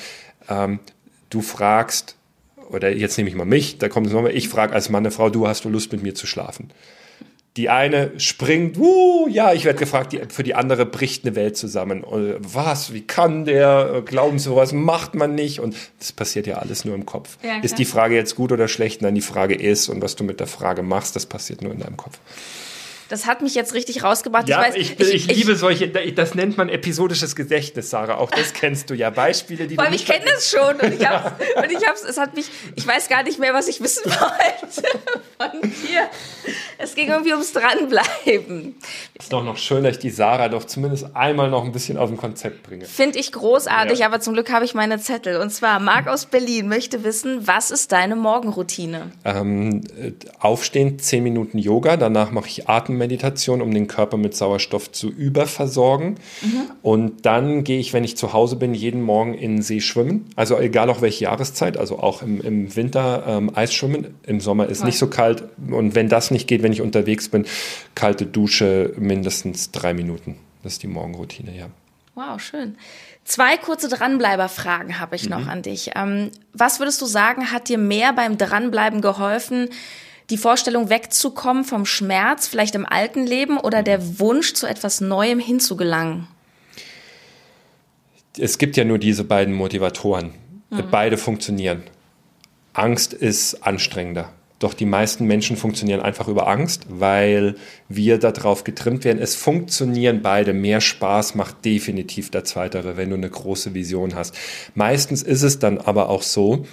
Ähm, 0.50 0.80
du 1.30 1.40
fragst, 1.40 2.16
oder 2.68 2.90
jetzt 2.90 3.16
nehme 3.16 3.30
ich 3.30 3.36
mal 3.36 3.46
mich, 3.46 3.78
da 3.78 3.88
kommt 3.88 4.06
es 4.06 4.12
nochmal, 4.12 4.36
ich 4.36 4.50
frage 4.50 4.74
als 4.74 4.90
Mann 4.90 5.04
eine 5.04 5.10
Frau, 5.10 5.30
du 5.30 5.48
hast 5.48 5.64
du 5.64 5.70
Lust 5.70 5.92
mit 5.92 6.02
mir 6.02 6.14
zu 6.14 6.26
schlafen? 6.26 6.70
Die 7.56 7.68
eine 7.70 8.12
springt, 8.20 8.78
uh, 8.78 9.26
ja, 9.28 9.52
ich 9.52 9.64
werde 9.64 9.78
gefragt, 9.78 10.12
die, 10.12 10.20
für 10.28 10.44
die 10.44 10.54
andere 10.54 10.86
bricht 10.86 11.24
eine 11.24 11.34
Welt 11.34 11.56
zusammen. 11.56 12.04
Was, 12.38 12.92
wie 12.92 13.00
kann 13.00 13.44
der? 13.46 14.02
Glauben 14.04 14.38
Sie, 14.38 14.44
sowas 14.44 14.72
macht 14.72 15.14
man 15.14 15.34
nicht? 15.34 15.58
Und 15.58 15.74
das 15.98 16.12
passiert 16.12 16.46
ja 16.46 16.58
alles 16.58 16.84
nur 16.84 16.94
im 16.94 17.04
Kopf. 17.04 17.38
Ja, 17.42 17.58
ist 17.60 17.78
die 17.78 17.84
Frage 17.84 18.14
jetzt 18.14 18.36
gut 18.36 18.52
oder 18.52 18.68
schlecht? 18.68 19.02
Nein, 19.02 19.16
die 19.16 19.20
Frage 19.20 19.54
ist, 19.54 19.88
und 19.88 20.02
was 20.02 20.14
du 20.14 20.22
mit 20.22 20.38
der 20.38 20.46
Frage 20.46 20.82
machst, 20.82 21.16
das 21.16 21.26
passiert 21.26 21.62
nur 21.62 21.72
in 21.72 21.80
deinem 21.80 21.96
Kopf. 21.96 22.18
Das 23.08 23.26
hat 23.26 23.40
mich 23.40 23.54
jetzt 23.54 23.72
richtig 23.74 24.02
rausgebracht. 24.02 24.48
Ja, 24.48 24.60
ich, 24.60 24.68
weiß, 24.68 24.76
ich, 24.76 25.00
ich, 25.00 25.28
ich 25.30 25.36
liebe 25.36 25.56
solche, 25.56 25.88
das 25.88 26.34
nennt 26.34 26.58
man 26.58 26.68
episodisches 26.68 27.34
Gedächtnis, 27.34 27.88
Sarah. 27.90 28.16
Auch 28.16 28.30
das 28.30 28.52
kennst 28.52 28.90
du 28.90 28.94
ja. 28.94 29.08
Beispiele, 29.10 29.66
die 29.66 29.76
Vor 29.76 29.84
allem, 29.84 29.94
ich 29.94 30.04
kenne 30.04 30.26
das 30.26 30.50
schon. 30.50 30.76
Und 30.76 30.92
ich 30.92 31.08
hab's, 31.08 31.32
und 31.56 31.72
ich 31.72 31.88
hab's, 31.88 32.02
es 32.02 32.18
hat 32.18 32.34
mich, 32.34 32.46
ich 32.76 32.86
weiß 32.86 33.08
gar 33.08 33.22
nicht 33.22 33.38
mehr, 33.38 33.54
was 33.54 33.66
ich 33.68 33.80
wissen 33.80 34.04
wollte 34.10 34.88
von 35.38 35.62
dir. 35.62 36.08
Es 36.76 36.94
ging 36.94 37.08
irgendwie 37.08 37.32
ums 37.32 37.52
Dranbleiben. 37.52 38.76
Ist 39.18 39.32
doch 39.32 39.42
noch 39.42 39.56
schön, 39.56 39.84
dass 39.84 39.94
ich 39.94 39.98
die 39.98 40.10
Sarah 40.10 40.48
doch 40.48 40.64
zumindest 40.64 41.16
einmal 41.16 41.48
noch 41.48 41.64
ein 41.64 41.72
bisschen 41.72 41.96
auf 41.96 42.10
dem 42.10 42.18
Konzept 42.18 42.62
bringe. 42.62 42.84
Finde 42.84 43.18
ich 43.18 43.32
großartig, 43.32 44.00
ja. 44.00 44.06
aber 44.06 44.20
zum 44.20 44.34
Glück 44.34 44.52
habe 44.52 44.64
ich 44.64 44.74
meine 44.74 44.98
Zettel. 44.98 45.38
Und 45.38 45.50
zwar, 45.50 45.80
Marc 45.80 46.08
aus 46.08 46.26
Berlin 46.26 46.68
möchte 46.68 47.04
wissen, 47.04 47.46
was 47.46 47.70
ist 47.70 47.92
deine 47.92 48.16
Morgenroutine? 48.16 49.12
Ähm, 49.24 49.82
äh, 49.98 50.12
aufstehen, 50.38 50.98
zehn 50.98 51.22
Minuten 51.22 51.58
Yoga, 51.58 51.96
danach 51.96 52.30
mache 52.30 52.48
ich 52.48 52.68
Atem 52.68 52.97
Atemmeditation, 52.98 53.62
um 53.62 53.72
den 53.72 53.86
Körper 53.86 54.16
mit 54.16 54.34
Sauerstoff 54.34 54.92
zu 54.92 55.08
überversorgen. 55.08 56.16
Mhm. 56.42 56.70
Und 56.82 57.26
dann 57.26 57.64
gehe 57.64 57.78
ich, 57.78 57.92
wenn 57.92 58.04
ich 58.04 58.16
zu 58.16 58.32
Hause 58.32 58.56
bin, 58.56 58.74
jeden 58.74 59.02
Morgen 59.02 59.34
in 59.34 59.56
den 59.56 59.62
See 59.62 59.80
schwimmen. 59.80 60.26
Also 60.36 60.58
egal 60.58 60.90
auch 60.90 61.00
welche 61.00 61.24
Jahreszeit, 61.24 61.76
also 61.76 61.98
auch 62.00 62.22
im, 62.22 62.40
im 62.40 62.74
Winter 62.76 63.24
ähm, 63.26 63.50
Eis 63.54 63.72
schwimmen. 63.72 64.14
Im 64.26 64.40
Sommer 64.40 64.66
ist 64.66 64.78
Voll. 64.78 64.86
nicht 64.86 64.98
so 64.98 65.08
kalt. 65.08 65.44
Und 65.70 65.94
wenn 65.94 66.08
das 66.08 66.30
nicht 66.30 66.48
geht, 66.48 66.62
wenn 66.62 66.72
ich 66.72 66.82
unterwegs 66.82 67.28
bin, 67.28 67.46
kalte 67.94 68.26
Dusche 68.26 68.92
mindestens 68.98 69.70
drei 69.70 69.94
Minuten. 69.94 70.36
Das 70.62 70.74
ist 70.74 70.82
die 70.82 70.88
Morgenroutine, 70.88 71.56
ja. 71.56 71.66
Wow, 72.14 72.40
schön. 72.40 72.76
Zwei 73.24 73.56
kurze 73.58 73.88
Dranbleiber-Fragen 73.88 74.98
habe 74.98 75.14
ich 75.14 75.28
noch 75.28 75.42
mhm. 75.42 75.48
an 75.50 75.62
dich. 75.62 75.92
Ähm, 75.94 76.30
was 76.52 76.80
würdest 76.80 77.00
du 77.00 77.06
sagen, 77.06 77.52
hat 77.52 77.68
dir 77.68 77.78
mehr 77.78 78.12
beim 78.12 78.38
Dranbleiben 78.38 79.02
geholfen? 79.02 79.68
Die 80.30 80.36
Vorstellung 80.36 80.90
wegzukommen 80.90 81.64
vom 81.64 81.86
Schmerz, 81.86 82.46
vielleicht 82.46 82.74
im 82.74 82.86
alten 82.86 83.26
Leben 83.26 83.58
oder 83.58 83.82
der 83.82 84.18
Wunsch 84.18 84.54
zu 84.54 84.66
etwas 84.66 85.00
Neuem 85.00 85.38
hinzugelangen? 85.38 86.28
Es 88.38 88.58
gibt 88.58 88.76
ja 88.76 88.84
nur 88.84 88.98
diese 88.98 89.24
beiden 89.24 89.54
Motivatoren. 89.54 90.32
Mhm. 90.70 90.84
Beide 90.90 91.16
funktionieren. 91.16 91.82
Angst 92.72 93.12
ist 93.12 93.66
anstrengender. 93.66 94.32
Doch 94.58 94.74
die 94.74 94.86
meisten 94.86 95.24
Menschen 95.26 95.56
funktionieren 95.56 96.00
einfach 96.00 96.26
über 96.26 96.48
Angst, 96.48 96.86
weil 96.88 97.54
wir 97.88 98.18
darauf 98.18 98.64
getrimmt 98.64 99.04
werden. 99.04 99.20
Es 99.22 99.36
funktionieren 99.36 100.20
beide. 100.20 100.52
Mehr 100.52 100.80
Spaß 100.80 101.36
macht 101.36 101.64
definitiv 101.64 102.30
der 102.30 102.44
Zweitere, 102.44 102.96
wenn 102.96 103.10
du 103.10 103.16
eine 103.16 103.30
große 103.30 103.74
Vision 103.74 104.16
hast. 104.16 104.36
Meistens 104.74 105.22
ist 105.22 105.42
es 105.42 105.60
dann 105.60 105.78
aber 105.78 106.08
auch 106.08 106.22
so, 106.22 106.66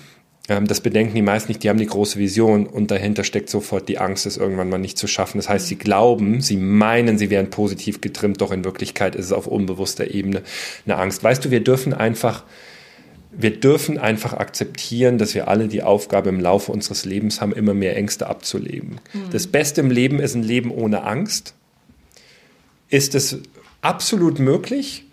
das 0.48 0.82
bedenken 0.82 1.16
die 1.16 1.24
meisten 1.24 1.50
nicht, 1.50 1.64
die 1.64 1.70
haben 1.70 1.80
die 1.80 1.88
große 1.88 2.20
Vision 2.20 2.68
und 2.68 2.92
dahinter 2.92 3.24
steckt 3.24 3.50
sofort 3.50 3.90
die 3.90 3.98
Angst, 3.98 4.28
es 4.28 4.38
irgendwann 4.38 4.70
mal 4.70 4.78
nicht 4.78 4.98
zu 4.98 5.08
schaffen. 5.08 5.40
Das 5.40 5.50
heißt, 5.50 5.68
sie 5.68 5.76
glauben, 5.76 6.42
sie 6.42 6.58
meinen, 6.58 7.18
sie 7.18 7.32
wären 7.32 7.50
positiv 7.50 8.00
getrimmt, 8.00 8.42
doch 8.42 8.52
in 8.52 8.64
Wirklichkeit 8.64 9.16
ist 9.16 9.26
es 9.26 9.32
auf 9.32 9.48
unbewusster 9.48 10.14
Ebene 10.14 10.44
eine 10.86 10.98
Angst. 10.98 11.24
Weißt 11.24 11.44
du, 11.44 11.50
wir 11.50 11.64
dürfen 11.64 11.94
einfach, 11.94 12.44
wir 13.32 13.60
dürfen 13.60 13.98
einfach 13.98 14.34
akzeptieren, 14.34 15.18
dass 15.18 15.34
wir 15.34 15.48
alle 15.48 15.68
die 15.68 15.82
Aufgabe 15.82 16.30
im 16.30 16.40
Laufe 16.40 16.72
unseres 16.72 17.06
Lebens 17.06 17.42
haben, 17.42 17.52
immer 17.52 17.74
mehr 17.74 17.98
Ängste 17.98 18.28
abzuleben. 18.28 19.02
Mhm. 19.14 19.30
Das 19.32 19.48
Beste 19.48 19.82
im 19.82 19.90
Leben 19.90 20.20
ist 20.20 20.36
ein 20.36 20.44
Leben 20.44 20.70
ohne 20.70 21.06
Angst. 21.06 21.56
Ist 22.90 23.16
es 23.16 23.40
absolut 23.82 24.38
möglich? 24.38 25.05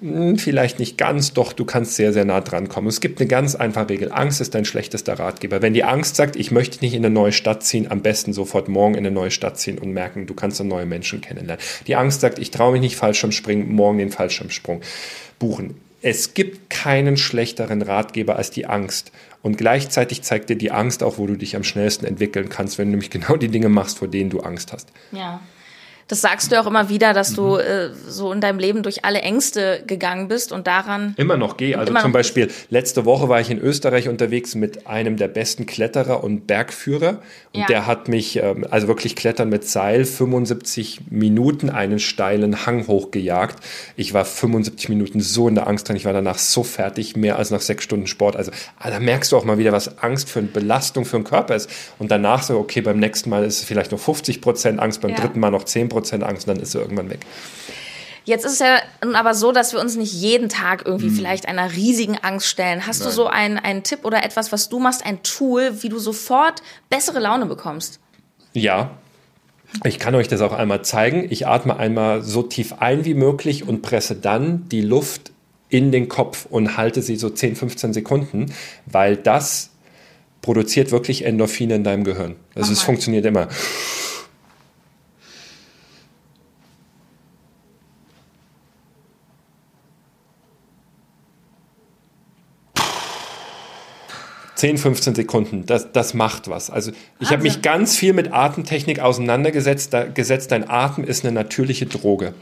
Hm, 0.00 0.36
vielleicht 0.36 0.78
nicht 0.78 0.98
ganz, 0.98 1.32
doch 1.32 1.52
du 1.52 1.64
kannst 1.64 1.96
sehr, 1.96 2.12
sehr 2.12 2.24
nah 2.24 2.40
dran 2.40 2.68
kommen. 2.68 2.86
Es 2.88 3.00
gibt 3.00 3.20
eine 3.20 3.28
ganz 3.28 3.54
einfache 3.54 3.88
Regel. 3.88 4.12
Angst 4.12 4.40
ist 4.40 4.54
dein 4.54 4.64
schlechtester 4.64 5.18
Ratgeber. 5.18 5.62
Wenn 5.62 5.72
die 5.72 5.84
Angst 5.84 6.16
sagt, 6.16 6.36
ich 6.36 6.50
möchte 6.50 6.84
nicht 6.84 6.94
in 6.94 7.04
eine 7.04 7.14
neue 7.14 7.32
Stadt 7.32 7.62
ziehen, 7.62 7.90
am 7.90 8.02
besten 8.02 8.32
sofort 8.32 8.68
morgen 8.68 8.94
in 8.94 9.06
eine 9.06 9.10
neue 9.10 9.30
Stadt 9.30 9.58
ziehen 9.58 9.78
und 9.78 9.92
merken, 9.92 10.26
du 10.26 10.34
kannst 10.34 10.62
neue 10.62 10.86
Menschen 10.86 11.20
kennenlernen. 11.20 11.64
Die 11.86 11.96
Angst 11.96 12.20
sagt, 12.20 12.38
ich 12.38 12.50
traue 12.50 12.72
mich 12.72 12.80
nicht 12.80 12.96
Fallschirmspringen, 12.96 13.72
morgen 13.72 13.98
den 13.98 14.10
Fallschirmsprung 14.10 14.82
buchen. 15.38 15.80
Es 16.02 16.34
gibt 16.34 16.70
keinen 16.70 17.16
schlechteren 17.16 17.82
Ratgeber 17.82 18.36
als 18.36 18.50
die 18.50 18.66
Angst. 18.66 19.12
Und 19.42 19.56
gleichzeitig 19.58 20.22
zeigt 20.22 20.50
dir 20.50 20.56
die 20.56 20.70
Angst 20.70 21.02
auch, 21.02 21.18
wo 21.18 21.26
du 21.26 21.36
dich 21.36 21.56
am 21.56 21.64
schnellsten 21.64 22.04
entwickeln 22.04 22.48
kannst, 22.48 22.78
wenn 22.78 22.88
du 22.88 22.90
nämlich 22.92 23.10
genau 23.16 23.36
die 23.36 23.48
Dinge 23.48 23.68
machst, 23.68 23.98
vor 23.98 24.08
denen 24.08 24.28
du 24.28 24.40
Angst 24.40 24.72
hast. 24.72 24.90
Ja. 25.12 25.40
Das 26.08 26.20
sagst 26.20 26.52
du 26.52 26.60
auch 26.60 26.66
immer 26.66 26.88
wieder, 26.88 27.12
dass 27.12 27.34
du 27.34 27.54
mhm. 27.54 27.60
äh, 27.60 27.88
so 28.06 28.32
in 28.32 28.40
deinem 28.40 28.60
Leben 28.60 28.84
durch 28.84 29.04
alle 29.04 29.22
Ängste 29.22 29.82
gegangen 29.86 30.28
bist 30.28 30.52
und 30.52 30.68
daran. 30.68 31.14
Immer 31.16 31.36
noch 31.36 31.56
gehe. 31.56 31.76
Also 31.76 31.92
zum 31.94 32.12
Beispiel, 32.12 32.48
letzte 32.70 33.04
Woche 33.04 33.28
war 33.28 33.40
ich 33.40 33.50
in 33.50 33.58
Österreich 33.58 34.08
unterwegs 34.08 34.54
mit 34.54 34.86
einem 34.86 35.16
der 35.16 35.26
besten 35.26 35.66
Kletterer 35.66 36.22
und 36.22 36.46
Bergführer. 36.46 37.20
Und 37.52 37.60
ja. 37.60 37.66
der 37.66 37.86
hat 37.86 38.06
mich, 38.06 38.36
ähm, 38.36 38.64
also 38.70 38.86
wirklich 38.86 39.16
klettern 39.16 39.48
mit 39.48 39.66
Seil, 39.66 40.04
75 40.04 41.00
Minuten 41.10 41.70
einen 41.70 41.98
steilen 41.98 42.66
Hang 42.66 42.86
hochgejagt. 42.86 43.58
Ich 43.96 44.14
war 44.14 44.24
75 44.24 44.88
Minuten 44.88 45.20
so 45.20 45.48
in 45.48 45.56
der 45.56 45.66
Angst 45.66 45.88
drin. 45.88 45.96
Ich 45.96 46.04
war 46.04 46.12
danach 46.12 46.38
so 46.38 46.62
fertig, 46.62 47.16
mehr 47.16 47.36
als 47.36 47.50
nach 47.50 47.60
sechs 47.60 47.82
Stunden 47.82 48.06
Sport. 48.06 48.36
Also 48.36 48.52
ah, 48.78 48.90
da 48.90 49.00
merkst 49.00 49.32
du 49.32 49.36
auch 49.36 49.44
mal 49.44 49.58
wieder, 49.58 49.72
was 49.72 49.98
Angst 49.98 50.30
für 50.30 50.38
eine 50.38 50.48
Belastung 50.48 51.04
für 51.04 51.16
den 51.16 51.24
Körper 51.24 51.56
ist. 51.56 51.68
Und 51.98 52.12
danach 52.12 52.44
so, 52.44 52.58
okay, 52.58 52.80
beim 52.80 53.00
nächsten 53.00 53.28
Mal 53.28 53.44
ist 53.44 53.58
es 53.58 53.64
vielleicht 53.64 53.90
noch 53.90 53.98
50 53.98 54.40
Prozent 54.40 54.78
Angst, 54.78 55.00
beim 55.00 55.10
ja. 55.10 55.16
dritten 55.16 55.40
Mal 55.40 55.50
noch 55.50 55.64
10 55.64 55.88
Prozent. 55.88 55.95
Prozent 55.96 56.22
Angst 56.22 56.46
und 56.46 56.54
dann 56.54 56.62
ist 56.62 56.72
sie 56.72 56.78
irgendwann 56.78 57.08
weg. 57.08 57.20
Jetzt 58.26 58.44
ist 58.44 58.54
es 58.54 58.58
ja 58.58 58.78
aber 59.14 59.34
so, 59.34 59.52
dass 59.52 59.72
wir 59.72 59.80
uns 59.80 59.96
nicht 59.96 60.12
jeden 60.12 60.48
Tag 60.48 60.82
irgendwie 60.84 61.08
hm. 61.08 61.14
vielleicht 61.14 61.46
einer 61.46 61.72
riesigen 61.72 62.18
Angst 62.18 62.48
stellen. 62.48 62.86
Hast 62.86 62.98
Nein. 62.98 63.08
du 63.08 63.14
so 63.14 63.26
einen, 63.28 63.56
einen 63.58 63.82
Tipp 63.84 64.00
oder 64.04 64.24
etwas, 64.24 64.50
was 64.50 64.68
du 64.68 64.80
machst, 64.80 65.06
ein 65.06 65.22
Tool, 65.22 65.82
wie 65.82 65.88
du 65.88 65.98
sofort 66.00 66.60
bessere 66.90 67.20
Laune 67.20 67.46
bekommst? 67.46 68.00
Ja. 68.52 68.90
Ich 69.84 70.00
kann 70.00 70.14
euch 70.16 70.26
das 70.26 70.40
auch 70.40 70.52
einmal 70.52 70.82
zeigen. 70.82 71.28
Ich 71.30 71.46
atme 71.46 71.76
einmal 71.76 72.22
so 72.22 72.42
tief 72.42 72.74
ein 72.80 73.04
wie 73.04 73.14
möglich 73.14 73.66
und 73.66 73.82
presse 73.82 74.16
dann 74.16 74.68
die 74.68 74.80
Luft 74.80 75.30
in 75.68 75.92
den 75.92 76.08
Kopf 76.08 76.46
und 76.50 76.76
halte 76.76 77.02
sie 77.02 77.16
so 77.16 77.30
10, 77.30 77.54
15 77.54 77.92
Sekunden, 77.92 78.52
weil 78.86 79.16
das 79.16 79.70
produziert 80.42 80.90
wirklich 80.90 81.24
Endorphine 81.24 81.76
in 81.76 81.84
deinem 81.84 82.04
Gehirn. 82.04 82.36
Also 82.54 82.72
es 82.72 82.82
funktioniert 82.82 83.24
immer. 83.24 83.48
10, 94.56 94.78
15 94.78 95.14
Sekunden, 95.14 95.66
das, 95.66 95.92
das 95.92 96.14
macht 96.14 96.48
was. 96.48 96.70
Also 96.70 96.90
ich 97.20 97.30
habe 97.30 97.42
mich 97.42 97.62
ganz 97.62 97.96
viel 97.96 98.14
mit 98.14 98.32
Atemtechnik 98.32 99.00
auseinandergesetzt. 99.00 99.92
Da, 99.92 100.04
gesetzt, 100.04 100.50
dein 100.50 100.68
Atem 100.68 101.04
ist 101.04 101.24
eine 101.24 101.32
natürliche 101.32 101.86
Droge. 101.86 102.34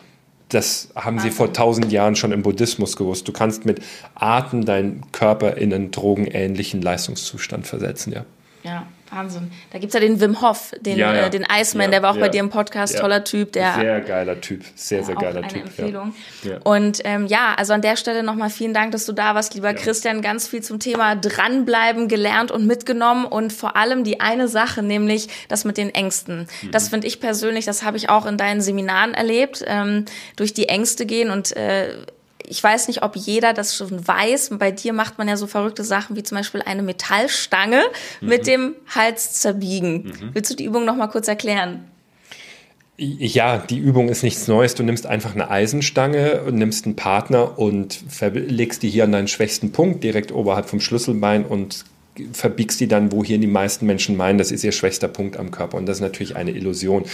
Das 0.48 0.90
haben 0.94 1.18
sie 1.18 1.30
vor 1.30 1.52
tausend 1.52 1.90
Jahren 1.90 2.14
schon 2.14 2.30
im 2.30 2.42
Buddhismus 2.42 2.96
gewusst. 2.96 3.26
Du 3.26 3.32
kannst 3.32 3.64
mit 3.64 3.82
Atem 4.14 4.64
deinen 4.64 5.10
Körper 5.10 5.56
in 5.56 5.74
einen 5.74 5.90
drogenähnlichen 5.90 6.80
Leistungszustand 6.80 7.66
versetzen, 7.66 8.12
ja. 8.12 8.24
Ja. 8.62 8.86
Wahnsinn. 9.14 9.50
Da 9.70 9.78
gibt 9.78 9.94
es 9.94 9.94
ja 9.94 10.00
den 10.00 10.20
Wim 10.20 10.40
Hof, 10.40 10.72
den, 10.80 10.98
ja, 10.98 11.14
ja. 11.14 11.26
Äh, 11.26 11.30
den 11.30 11.46
Iceman, 11.50 11.86
ja, 11.86 11.90
der 11.92 12.02
war 12.02 12.12
auch 12.12 12.18
bei 12.18 12.28
dir 12.28 12.40
im 12.40 12.50
Podcast, 12.50 12.98
toller 12.98 13.24
Typ. 13.24 13.52
Der, 13.52 13.74
sehr 13.74 14.00
geiler 14.00 14.40
Typ, 14.40 14.64
sehr, 14.74 15.04
sehr 15.04 15.14
geiler 15.14 15.42
eine 15.42 15.48
Typ. 15.48 15.62
Empfehlung. 15.62 16.14
Und 16.64 17.00
ähm, 17.04 17.26
ja, 17.26 17.54
also 17.56 17.72
an 17.72 17.82
der 17.82 17.96
Stelle 17.96 18.22
nochmal 18.22 18.50
vielen 18.50 18.74
Dank, 18.74 18.92
dass 18.92 19.06
du 19.06 19.12
da 19.12 19.34
warst, 19.34 19.54
lieber 19.54 19.74
Christian. 19.74 20.22
Ganz 20.22 20.48
viel 20.48 20.62
zum 20.62 20.78
Thema 20.78 21.16
dranbleiben 21.16 22.08
gelernt 22.08 22.50
und 22.50 22.66
mitgenommen 22.66 23.24
und 23.24 23.52
vor 23.52 23.76
allem 23.76 24.04
die 24.04 24.20
eine 24.20 24.48
Sache, 24.48 24.82
nämlich 24.82 25.28
das 25.48 25.64
mit 25.64 25.76
den 25.76 25.94
Ängsten. 25.94 26.46
Mhm. 26.62 26.70
Das 26.70 26.88
finde 26.88 27.06
ich 27.06 27.20
persönlich, 27.20 27.64
das 27.64 27.82
habe 27.82 27.96
ich 27.96 28.08
auch 28.08 28.26
in 28.26 28.36
deinen 28.36 28.60
Seminaren 28.60 29.14
erlebt, 29.14 29.64
ähm, 29.66 30.04
durch 30.36 30.54
die 30.54 30.68
Ängste 30.68 31.06
gehen 31.06 31.30
und 31.30 31.56
äh, 31.56 31.88
ich 32.46 32.62
weiß 32.62 32.88
nicht, 32.88 33.02
ob 33.02 33.16
jeder 33.16 33.52
das 33.52 33.76
schon 33.76 34.06
weiß. 34.06 34.50
Bei 34.58 34.70
dir 34.70 34.92
macht 34.92 35.18
man 35.18 35.28
ja 35.28 35.36
so 35.36 35.46
verrückte 35.46 35.84
Sachen 35.84 36.16
wie 36.16 36.22
zum 36.22 36.38
Beispiel 36.38 36.62
eine 36.62 36.82
Metallstange 36.82 37.82
mhm. 38.20 38.28
mit 38.28 38.46
dem 38.46 38.74
Hals 38.94 39.34
zerbiegen. 39.34 40.04
Mhm. 40.04 40.30
Willst 40.34 40.50
du 40.50 40.54
die 40.54 40.64
Übung 40.64 40.84
noch 40.84 40.96
mal 40.96 41.08
kurz 41.08 41.28
erklären? 41.28 41.84
Ja, 42.96 43.58
die 43.58 43.78
Übung 43.78 44.08
ist 44.08 44.22
nichts 44.22 44.46
Neues. 44.46 44.76
Du 44.76 44.84
nimmst 44.84 45.06
einfach 45.06 45.34
eine 45.34 45.50
Eisenstange 45.50 46.42
und 46.44 46.54
nimmst 46.54 46.84
einen 46.84 46.94
Partner 46.94 47.58
und 47.58 48.04
legst 48.20 48.84
die 48.84 48.88
hier 48.88 49.02
an 49.02 49.10
deinen 49.10 49.26
schwächsten 49.26 49.72
Punkt, 49.72 50.04
direkt 50.04 50.30
oberhalb 50.30 50.68
vom 50.68 50.78
Schlüsselbein 50.78 51.44
und 51.44 51.84
verbiegst 52.32 52.80
die 52.80 52.86
dann, 52.86 53.10
wo 53.10 53.24
hier 53.24 53.38
die 53.38 53.46
meisten 53.46 53.86
Menschen 53.86 54.16
meinen, 54.16 54.38
das 54.38 54.52
ist 54.52 54.62
ihr 54.62 54.72
schwächster 54.72 55.08
Punkt 55.08 55.36
am 55.36 55.50
Körper. 55.50 55.76
Und 55.76 55.86
das 55.86 55.96
ist 55.98 56.00
natürlich 56.00 56.36
eine 56.36 56.52
Illusion. 56.52 57.04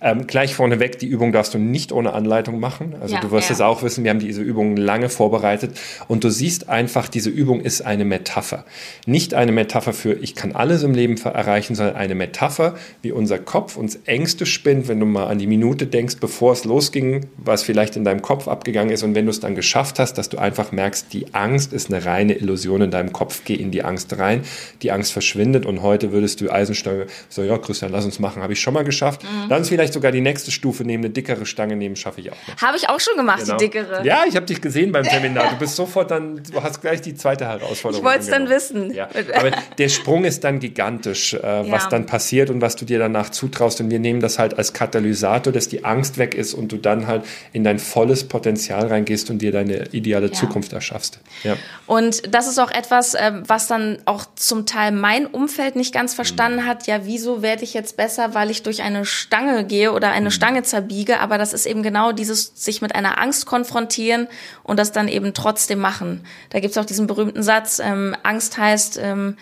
Ähm, 0.00 0.26
gleich 0.26 0.54
vorneweg, 0.54 0.98
die 0.98 1.06
Übung 1.06 1.32
darfst 1.32 1.54
du 1.54 1.58
nicht 1.58 1.90
ohne 1.92 2.12
Anleitung 2.12 2.60
machen. 2.60 2.94
Also 3.00 3.16
ja, 3.16 3.20
du 3.20 3.30
wirst 3.32 3.50
es 3.50 3.58
ja. 3.58 3.66
auch 3.66 3.82
wissen, 3.82 4.04
wir 4.04 4.10
haben 4.10 4.20
diese 4.20 4.42
Übung 4.42 4.76
lange 4.76 5.08
vorbereitet. 5.08 5.76
Und 6.06 6.22
du 6.22 6.30
siehst 6.30 6.68
einfach, 6.68 7.08
diese 7.08 7.30
Übung 7.30 7.60
ist 7.60 7.82
eine 7.82 8.04
Metapher. 8.04 8.64
Nicht 9.06 9.34
eine 9.34 9.50
Metapher 9.50 9.92
für, 9.92 10.12
ich 10.12 10.36
kann 10.36 10.52
alles 10.52 10.82
im 10.84 10.94
Leben 10.94 11.16
erreichen, 11.16 11.74
sondern 11.74 11.96
eine 11.96 12.14
Metapher, 12.14 12.76
wie 13.02 13.10
unser 13.10 13.38
Kopf 13.38 13.76
uns 13.76 13.98
Ängste 14.04 14.46
spinnt, 14.46 14.86
wenn 14.86 15.00
du 15.00 15.06
mal 15.06 15.26
an 15.26 15.38
die 15.38 15.48
Minute 15.48 15.86
denkst, 15.86 16.16
bevor 16.20 16.52
es 16.52 16.64
losging, 16.64 17.26
was 17.36 17.64
vielleicht 17.64 17.96
in 17.96 18.04
deinem 18.04 18.22
Kopf 18.22 18.46
abgegangen 18.46 18.92
ist. 18.92 19.02
Und 19.02 19.16
wenn 19.16 19.26
du 19.26 19.30
es 19.30 19.40
dann 19.40 19.56
geschafft 19.56 19.98
hast, 19.98 20.14
dass 20.14 20.28
du 20.28 20.38
einfach 20.38 20.70
merkst, 20.70 21.12
die 21.12 21.34
Angst 21.34 21.72
ist 21.72 21.92
eine 21.92 22.04
reine 22.04 22.34
Illusion 22.34 22.82
in 22.82 22.90
deinem 22.92 23.12
Kopf, 23.12 23.42
geh 23.44 23.54
in 23.54 23.72
die 23.72 23.82
Angst 23.82 24.16
rein 24.16 24.43
die 24.82 24.92
Angst 24.92 25.12
verschwindet 25.12 25.66
und 25.66 25.82
heute 25.82 26.12
würdest 26.12 26.40
du 26.40 26.50
Eisenstange, 26.50 27.06
so 27.28 27.42
ja 27.42 27.58
Christian, 27.58 27.90
lass 27.92 28.04
uns 28.04 28.18
machen, 28.18 28.42
habe 28.42 28.52
ich 28.52 28.60
schon 28.60 28.74
mal 28.74 28.84
geschafft. 28.84 29.22
Mhm. 29.22 29.48
Dann 29.48 29.62
ist 29.62 29.68
vielleicht 29.68 29.92
sogar 29.92 30.12
die 30.12 30.20
nächste 30.20 30.50
Stufe 30.50 30.84
nehmen, 30.84 31.04
eine 31.04 31.12
dickere 31.12 31.46
Stange 31.46 31.76
nehmen, 31.76 31.96
schaffe 31.96 32.20
ich 32.20 32.32
auch. 32.32 32.36
Habe 32.60 32.76
ich 32.76 32.88
auch 32.88 33.00
schon 33.00 33.16
gemacht, 33.16 33.44
genau. 33.44 33.56
die 33.56 33.64
dickere. 33.64 34.04
Ja, 34.04 34.24
ich 34.28 34.36
habe 34.36 34.46
dich 34.46 34.60
gesehen 34.60 34.92
beim 34.92 35.04
Seminar. 35.04 35.50
Du 35.50 35.56
bist 35.56 35.76
sofort 35.76 36.10
dann, 36.10 36.42
du 36.42 36.62
hast 36.62 36.80
gleich 36.80 37.00
die 37.00 37.14
zweite 37.14 37.46
Herausforderung. 37.46 38.04
Ich 38.04 38.04
wollte 38.04 38.20
es 38.20 38.28
dann 38.28 38.48
wissen. 38.48 38.92
Ja. 38.92 39.08
Aber 39.34 39.50
der 39.78 39.88
Sprung 39.88 40.24
ist 40.24 40.44
dann 40.44 40.60
gigantisch, 40.60 41.34
äh, 41.34 41.38
ja. 41.38 41.70
was 41.70 41.88
dann 41.88 42.06
passiert 42.06 42.50
und 42.50 42.60
was 42.60 42.76
du 42.76 42.84
dir 42.84 42.98
danach 42.98 43.30
zutraust. 43.30 43.80
Und 43.80 43.90
wir 43.90 43.98
nehmen 43.98 44.20
das 44.20 44.38
halt 44.38 44.58
als 44.58 44.72
Katalysator, 44.72 45.52
dass 45.52 45.68
die 45.68 45.84
Angst 45.84 46.18
weg 46.18 46.34
ist 46.34 46.54
und 46.54 46.72
du 46.72 46.76
dann 46.76 47.06
halt 47.06 47.24
in 47.52 47.64
dein 47.64 47.78
volles 47.78 48.24
Potenzial 48.24 48.86
reingehst 48.86 49.30
und 49.30 49.38
dir 49.38 49.52
deine 49.52 49.88
ideale 49.92 50.26
ja. 50.26 50.32
Zukunft 50.32 50.72
erschaffst. 50.72 51.20
Ja. 51.42 51.56
Und 51.86 52.34
das 52.34 52.48
ist 52.48 52.58
auch 52.58 52.70
etwas, 52.70 53.14
äh, 53.14 53.32
was 53.46 53.66
dann 53.66 53.98
auch 54.04 54.24
zum 54.36 54.66
Teil 54.66 54.92
mein 54.92 55.26
Umfeld 55.26 55.76
nicht 55.76 55.94
ganz 55.94 56.14
verstanden 56.14 56.66
hat, 56.66 56.86
ja, 56.86 57.04
wieso 57.04 57.42
werde 57.42 57.64
ich 57.64 57.74
jetzt 57.74 57.96
besser, 57.96 58.34
weil 58.34 58.50
ich 58.50 58.62
durch 58.62 58.82
eine 58.82 59.04
Stange 59.04 59.64
gehe 59.64 59.92
oder 59.92 60.10
eine 60.10 60.26
mhm. 60.26 60.32
Stange 60.32 60.62
zerbiege, 60.62 61.20
aber 61.20 61.38
das 61.38 61.52
ist 61.52 61.66
eben 61.66 61.82
genau 61.82 62.12
dieses 62.12 62.52
sich 62.54 62.82
mit 62.82 62.94
einer 62.94 63.20
Angst 63.20 63.46
konfrontieren 63.46 64.28
und 64.62 64.78
das 64.78 64.92
dann 64.92 65.08
eben 65.08 65.34
trotzdem 65.34 65.78
machen. 65.78 66.24
Da 66.50 66.60
gibt 66.60 66.72
es 66.72 66.78
auch 66.78 66.84
diesen 66.84 67.06
berühmten 67.06 67.42
Satz, 67.42 67.80
ähm, 67.82 68.16
Angst 68.22 68.58
heißt, 68.58 68.98
ähm, 69.02 69.36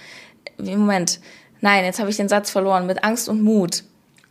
Moment, 0.59 1.21
nein, 1.61 1.85
jetzt 1.85 1.99
habe 1.99 2.11
ich 2.11 2.17
den 2.17 2.29
Satz 2.29 2.51
verloren, 2.51 2.87
mit 2.87 3.05
Angst 3.05 3.29
und 3.29 3.43
Mut. 3.43 3.85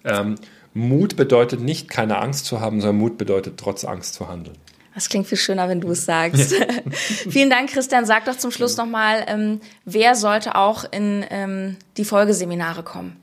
Ähm, 0.04 0.36
Mut 0.74 1.16
bedeutet 1.16 1.60
nicht, 1.62 1.90
keine 1.90 2.18
Angst 2.20 2.46
zu 2.46 2.62
haben, 2.62 2.80
sondern 2.80 2.98
Mut 2.98 3.18
bedeutet, 3.18 3.56
trotz 3.58 3.84
Angst 3.84 4.14
zu 4.14 4.30
handeln. 4.30 4.58
Das 4.94 5.08
klingt 5.08 5.28
viel 5.28 5.38
schöner, 5.38 5.70
wenn 5.70 5.82
du 5.82 5.92
es 5.92 6.06
sagst. 6.06 6.54
Vielen 7.30 7.50
Dank, 7.50 7.70
Christian. 7.70 8.06
Sag 8.06 8.26
doch 8.26 8.38
zum 8.38 8.52
Schluss 8.52 8.76
nochmal, 8.78 9.24
ähm, 9.28 9.62
wer 9.86 10.16
sollte 10.16 10.56
auch 10.56 10.86
in 10.92 11.26
ähm, 11.30 11.78
die 11.98 12.06
Folgeseminare 12.06 12.84
kommen? 12.84 13.18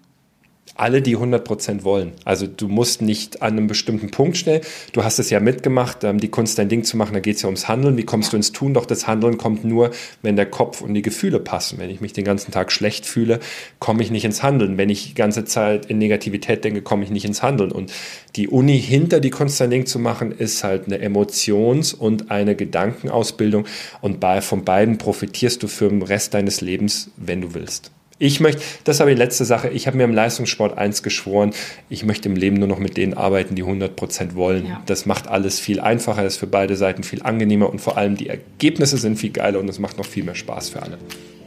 Alle, 0.77 1.03
die 1.03 1.17
100% 1.17 1.85
wollen. 1.85 2.13
Also 2.25 2.47
du 2.47 2.69
musst 2.69 3.03
nicht 3.03 3.43
an 3.43 3.53
einem 3.53 3.67
bestimmten 3.67 4.11
Punkt 4.11 4.37
schnell. 4.37 4.61
Du 4.93 5.05
hast 5.05 5.19
es 5.19 5.31
ja 5.31 5.41
mitgemacht, 5.41 6.05
ähm, 6.05 6.19
die 6.19 6.29
Kunst 6.29 6.59
dein 6.59 6.69
Ding 6.69 6.85
zu 6.85 6.97
machen, 6.97 7.15
da 7.15 7.21
geht 7.21 7.37
es 7.37 7.43
ja 7.43 7.49
ums 7.49 7.69
Handeln. 7.69 7.97
Wie 7.97 8.05
kommst 8.05 8.33
du 8.33 8.37
ins 8.37 8.53
Tun? 8.53 8.75
Doch 8.75 8.87
das 8.87 9.07
Handeln 9.07 9.39
kommt 9.39 9.65
nur, 9.65 9.91
wenn 10.23 10.37
der 10.37 10.47
Kopf 10.47 10.81
und 10.81 10.95
die 10.95 11.03
Gefühle 11.03 11.41
passen. 11.41 11.79
Wenn 11.79 11.91
ich 11.91 12.01
mich 12.01 12.13
den 12.13 12.25
ganzen 12.25 12.53
Tag 12.53 12.73
schlecht 12.73 13.07
fühle, 13.07 13.41
komme 13.79 14.03
ich 14.03 14.11
nicht 14.11 14.25
ins 14.25 14.43
Handeln. 14.43 14.79
Wenn 14.79 14.91
ich 14.91 15.09
die 15.09 15.15
ganze 15.15 15.45
Zeit 15.45 15.87
in 15.87 15.99
Negativität 15.99 16.65
denke, 16.65 16.83
komme 16.83 17.05
ich 17.05 17.11
nicht 17.11 17.25
ins 17.25 17.43
Handeln. 17.43 17.73
Und 17.73 17.93
die 18.37 18.49
Uni 18.49 18.81
hinter 18.81 19.21
die 19.21 19.31
Kunst 19.31 19.61
dein 19.61 19.71
Ding 19.71 19.87
zu 19.87 19.99
machen, 19.99 20.33
ist 20.33 20.65
halt 20.65 20.87
eine 20.87 21.01
Emotions- 21.01 21.95
und 21.95 22.31
eine 22.31 22.55
Gedankenausbildung. 22.55 23.67
Und 24.01 24.21
bei, 24.21 24.41
von 24.41 24.65
beiden 24.65 24.99
profitierst 24.99 25.63
du 25.63 25.69
für 25.69 25.89
den 25.89 26.03
Rest 26.03 26.35
deines 26.35 26.61
Lebens, 26.61 27.11
wenn 27.17 27.41
du 27.41 27.55
willst. 27.55 27.91
Ich 28.21 28.41
möchte, 28.41 28.63
das 28.83 28.99
habe 28.99 29.13
ich 29.13 29.19
letzte 29.19 29.45
Sache, 29.45 29.69
ich 29.69 29.87
habe 29.87 29.97
mir 29.97 30.05
im 30.05 30.13
Leistungssport 30.13 30.77
eins 30.77 31.05
geschworen, 31.05 31.53
ich 31.89 32.05
möchte 32.05 32.29
im 32.29 32.35
Leben 32.35 32.57
nur 32.57 32.67
noch 32.67 32.81
mit 32.81 32.97
denen 32.97 33.15
arbeiten, 33.15 33.55
die 33.55 33.63
100 33.63 33.95
Prozent 33.95 34.35
wollen. 34.35 34.67
Ja. 34.67 34.83
Das 34.87 35.07
macht 35.07 35.29
alles 35.29 35.61
viel 35.61 35.79
einfacher, 35.79 36.25
ist 36.25 36.37
für 36.37 36.49
beide 36.49 36.75
Seiten 36.75 37.05
viel 37.05 37.23
angenehmer 37.23 37.71
und 37.71 37.81
vor 37.81 37.97
allem 37.97 38.17
die 38.17 38.29
Ergebnisse 38.29 38.97
sind 38.97 39.19
viel 39.19 39.31
geiler 39.31 39.61
und 39.61 39.69
es 39.69 39.79
macht 39.79 39.99
noch 39.99 40.07
viel 40.07 40.25
mehr 40.25 40.35
Spaß 40.35 40.71
für 40.71 40.83
alle. 40.83 40.99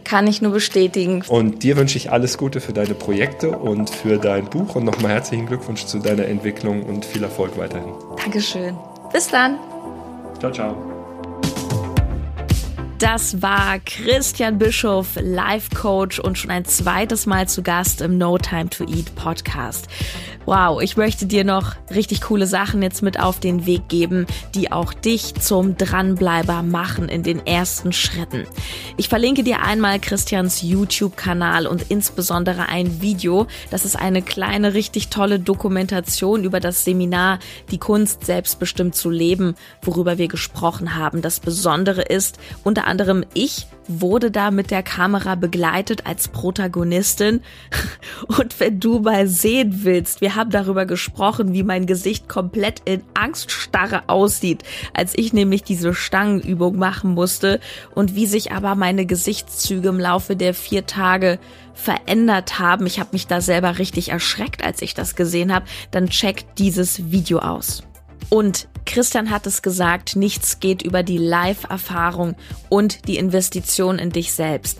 Kann 0.05 0.27
ich 0.27 0.41
nur 0.41 0.53
bestätigen. 0.53 1.23
Und 1.27 1.63
dir 1.63 1.75
wünsche 1.77 1.97
ich 1.97 2.11
alles 2.11 2.37
Gute 2.37 2.61
für 2.61 2.73
deine 2.73 2.95
Projekte 2.95 3.51
und 3.51 3.89
für 3.89 4.17
dein 4.17 4.45
Buch 4.45 4.75
und 4.75 4.85
nochmal 4.85 5.11
herzlichen 5.11 5.47
Glückwunsch 5.47 5.85
zu 5.85 5.99
deiner 5.99 6.25
Entwicklung 6.25 6.83
und 6.83 7.05
viel 7.05 7.23
Erfolg 7.23 7.57
weiterhin. 7.57 7.91
Dankeschön. 8.17 8.75
Bis 9.11 9.27
dann. 9.27 9.57
Ciao, 10.39 10.51
ciao. 10.51 10.90
Das 13.01 13.41
war 13.41 13.79
Christian 13.79 14.59
Bischof, 14.59 15.17
Life 15.19 15.75
Coach 15.75 16.19
und 16.19 16.37
schon 16.37 16.51
ein 16.51 16.65
zweites 16.65 17.25
Mal 17.25 17.49
zu 17.49 17.63
Gast 17.63 17.99
im 17.99 18.19
No 18.19 18.37
Time 18.37 18.69
to 18.69 18.83
Eat 18.83 19.15
Podcast. 19.15 19.87
Wow, 20.45 20.81
ich 20.81 20.97
möchte 20.97 21.27
dir 21.27 21.43
noch 21.43 21.75
richtig 21.91 22.21
coole 22.21 22.47
Sachen 22.47 22.81
jetzt 22.81 23.03
mit 23.03 23.19
auf 23.19 23.39
den 23.39 23.67
Weg 23.67 23.89
geben, 23.89 24.25
die 24.55 24.71
auch 24.71 24.91
dich 24.91 25.35
zum 25.35 25.77
Dranbleiber 25.77 26.63
machen 26.63 27.09
in 27.09 27.21
den 27.21 27.45
ersten 27.45 27.93
Schritten. 27.93 28.45
Ich 28.97 29.07
verlinke 29.07 29.43
dir 29.43 29.61
einmal 29.61 29.99
Christians 29.99 30.63
YouTube-Kanal 30.63 31.67
und 31.67 31.85
insbesondere 31.89 32.69
ein 32.69 33.01
Video. 33.01 33.45
Das 33.69 33.85
ist 33.85 33.95
eine 33.95 34.23
kleine, 34.23 34.73
richtig 34.73 35.09
tolle 35.09 35.39
Dokumentation 35.39 36.43
über 36.43 36.59
das 36.59 36.85
Seminar 36.85 37.37
Die 37.69 37.77
Kunst 37.77 38.25
selbstbestimmt 38.25 38.95
zu 38.95 39.11
leben, 39.11 39.55
worüber 39.83 40.17
wir 40.17 40.27
gesprochen 40.27 40.95
haben. 40.95 41.21
Das 41.21 41.39
Besondere 41.39 42.01
ist, 42.01 42.39
unter 42.63 42.87
anderem 42.91 43.25
ich 43.33 43.67
wurde 43.87 44.31
da 44.31 44.51
mit 44.51 44.69
der 44.69 44.83
Kamera 44.83 45.35
begleitet 45.35 46.05
als 46.05 46.27
Protagonistin. 46.27 47.41
Und 48.27 48.59
wenn 48.59 48.79
du 48.79 48.99
mal 48.99 49.27
sehen 49.27 49.83
willst, 49.83 50.21
wir 50.21 50.35
haben 50.35 50.49
darüber 50.49 50.85
gesprochen, 50.85 51.53
wie 51.53 51.63
mein 51.63 51.85
Gesicht 51.85 52.29
komplett 52.29 52.81
in 52.85 53.01
Angststarre 53.13 54.07
aussieht, 54.07 54.63
als 54.93 55.17
ich 55.17 55.33
nämlich 55.33 55.63
diese 55.63 55.93
Stangenübung 55.93 56.77
machen 56.77 57.13
musste 57.13 57.59
und 57.95 58.15
wie 58.15 58.27
sich 58.27 58.51
aber 58.51 58.75
meine 58.75 59.05
Gesichtszüge 59.05 59.89
im 59.89 59.99
Laufe 59.99 60.35
der 60.35 60.53
vier 60.53 60.85
Tage 60.85 61.39
verändert 61.73 62.59
haben. 62.59 62.85
Ich 62.85 62.99
habe 62.99 63.13
mich 63.13 63.27
da 63.27 63.41
selber 63.41 63.79
richtig 63.79 64.09
erschreckt, 64.09 64.63
als 64.63 64.81
ich 64.81 64.93
das 64.93 65.15
gesehen 65.15 65.53
habe. 65.53 65.65
Dann 65.91 66.09
checkt 66.09 66.59
dieses 66.59 67.11
Video 67.11 67.39
aus. 67.39 67.83
Und 68.33 68.69
Christian 68.85 69.29
hat 69.29 69.45
es 69.45 69.61
gesagt, 69.61 70.15
nichts 70.15 70.61
geht 70.61 70.83
über 70.83 71.03
die 71.03 71.17
Live-Erfahrung 71.17 72.35
und 72.69 73.09
die 73.09 73.17
Investition 73.17 73.99
in 73.99 74.09
dich 74.09 74.31
selbst. 74.31 74.79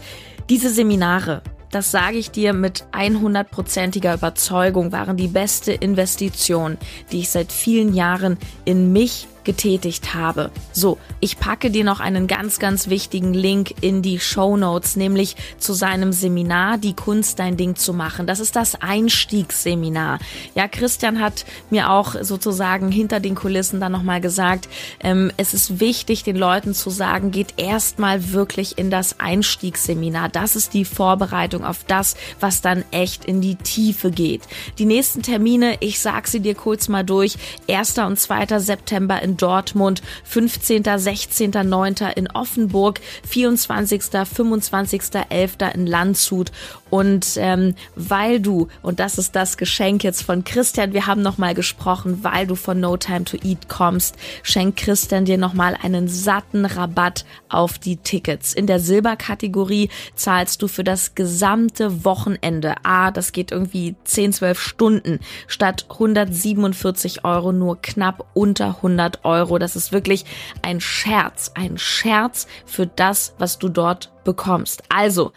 Diese 0.50 0.70
Seminare, 0.70 1.42
das 1.70 1.92
sage 1.92 2.18
ich 2.18 2.32
dir 2.32 2.54
mit 2.54 2.86
100%iger 2.94 4.14
Überzeugung, 4.14 4.94
waren 4.94 5.18
die 5.18 5.28
beste 5.28 5.74
Investition, 5.74 6.78
die 7.12 7.20
ich 7.20 7.30
seit 7.30 7.52
vielen 7.52 7.94
Jahren 7.94 8.38
in 8.64 8.94
mich 8.94 9.28
getätigt 9.44 10.14
habe. 10.14 10.52
So, 10.72 10.98
ich 11.20 11.40
packe 11.40 11.72
dir 11.72 11.84
noch 11.84 12.00
einen 12.00 12.28
ganz, 12.28 12.60
ganz 12.60 12.90
wichtigen 12.90 13.34
Link 13.34 13.74
in 13.82 14.02
die 14.02 14.20
Show 14.20 14.58
Notes, 14.58 14.96
nämlich 14.96 15.36
zu 15.58 15.74
seinem 15.74 16.14
Seminar, 16.14 16.78
die 16.78 16.94
Kunst 16.94 17.40
dein 17.40 17.58
Ding 17.58 17.76
zu 17.76 17.94
machen. 17.94 18.28
Das 18.28 18.40
ist 18.40 18.56
das 18.56 18.82
Einstiegsseminar. 18.82 20.20
Ja, 20.56 20.68
Christian 20.68 21.20
hat 21.20 21.46
mir 21.70 21.90
auch 21.90 22.16
sozusagen 22.22 22.92
hinter 22.92 23.20
den 23.20 23.36
Kulissen 23.36 23.80
dann 23.80 23.92
nochmal 23.92 24.22
gesagt, 24.22 24.70
ähm, 25.02 25.32
es 25.38 25.54
ist 25.54 25.80
wichtig, 25.80 26.24
den 26.24 26.36
Leuten 26.36 26.74
zu 26.74 26.90
sagen, 26.90 27.32
geht 27.32 27.56
erstmal 27.58 28.32
wirklich 28.32 28.78
in 28.78 28.92
das 28.92 29.20
Einstiegsseminar. 29.20 30.30
Das 30.30 30.56
ist 30.56 30.74
die 30.74 30.86
Vorbereitung 30.86 31.64
auf 31.64 31.84
das, 31.86 32.16
was 32.40 32.62
dann 32.62 32.84
echt 32.92 33.26
in 33.26 33.42
die 33.42 33.56
Tiefe 33.56 34.12
geht. 34.12 34.44
Die 34.78 34.86
nächsten 34.86 35.22
Termine, 35.22 35.78
ich 35.80 36.00
sag 36.00 36.28
sie 36.28 36.40
dir 36.40 36.56
kurz 36.56 36.88
mal 36.88 37.04
durch, 37.04 37.38
1. 37.70 37.98
und 38.00 38.20
2. 38.20 38.60
September 38.60 39.22
in 39.22 39.31
in 39.32 39.38
Dortmund, 39.38 40.02
15., 40.24 40.84
16., 41.00 41.52
9. 41.52 41.96
in 42.16 42.28
Offenburg, 42.34 43.00
24., 43.24 44.26
25., 44.26 45.26
11. 45.30 45.72
in 45.74 45.88
Landshut. 45.88 46.52
Und 46.92 47.38
ähm, 47.38 47.74
weil 47.96 48.42
du, 48.42 48.68
und 48.82 49.00
das 49.00 49.18
ist 49.18 49.36
das 49.36 49.58
Geschenk 49.58 50.04
jetzt 50.04 50.24
von 50.24 50.44
Christian, 50.44 50.94
wir 50.94 51.08
haben 51.08 51.22
nochmal 51.22 51.56
gesprochen, 51.56 52.20
weil 52.22 52.46
du 52.46 52.56
von 52.56 52.82
No 52.82 52.98
Time 52.98 53.24
to 53.24 53.38
Eat 53.42 53.70
kommst, 53.70 54.18
schenkt 54.44 54.78
Christian 54.78 55.24
dir 55.24 55.38
nochmal 55.38 55.78
einen 55.82 56.10
satten 56.10 56.66
Rabatt 56.66 57.26
auf 57.48 57.80
die 57.80 57.96
Tickets. 57.96 58.54
In 58.54 58.68
der 58.68 58.82
Silberkategorie 58.82 59.90
zahlst 60.16 60.62
du 60.62 60.68
für 60.68 60.84
das 60.84 61.16
gesamte 61.16 62.04
Wochenende, 62.04 62.76
ah, 62.84 63.12
das 63.12 63.32
geht 63.32 63.54
irgendwie 63.54 63.96
10, 64.04 64.34
12 64.34 64.60
Stunden, 64.60 65.20
statt 65.48 65.86
147 65.90 67.24
Euro 67.24 67.54
nur 67.54 67.82
knapp 67.82 68.26
unter 68.34 68.76
100 68.76 69.24
Euro. 69.24 69.60
Das 69.60 69.78
ist 69.78 69.94
wirklich 69.94 70.26
ein 70.62 70.82
Scherz, 70.82 71.52
ein 71.56 71.78
Scherz 71.78 72.48
für 72.66 72.86
das, 72.86 73.34
was 73.38 73.60
du 73.60 73.70
dort 73.70 74.12
bekommst. 74.26 74.84
Also, 74.90 75.32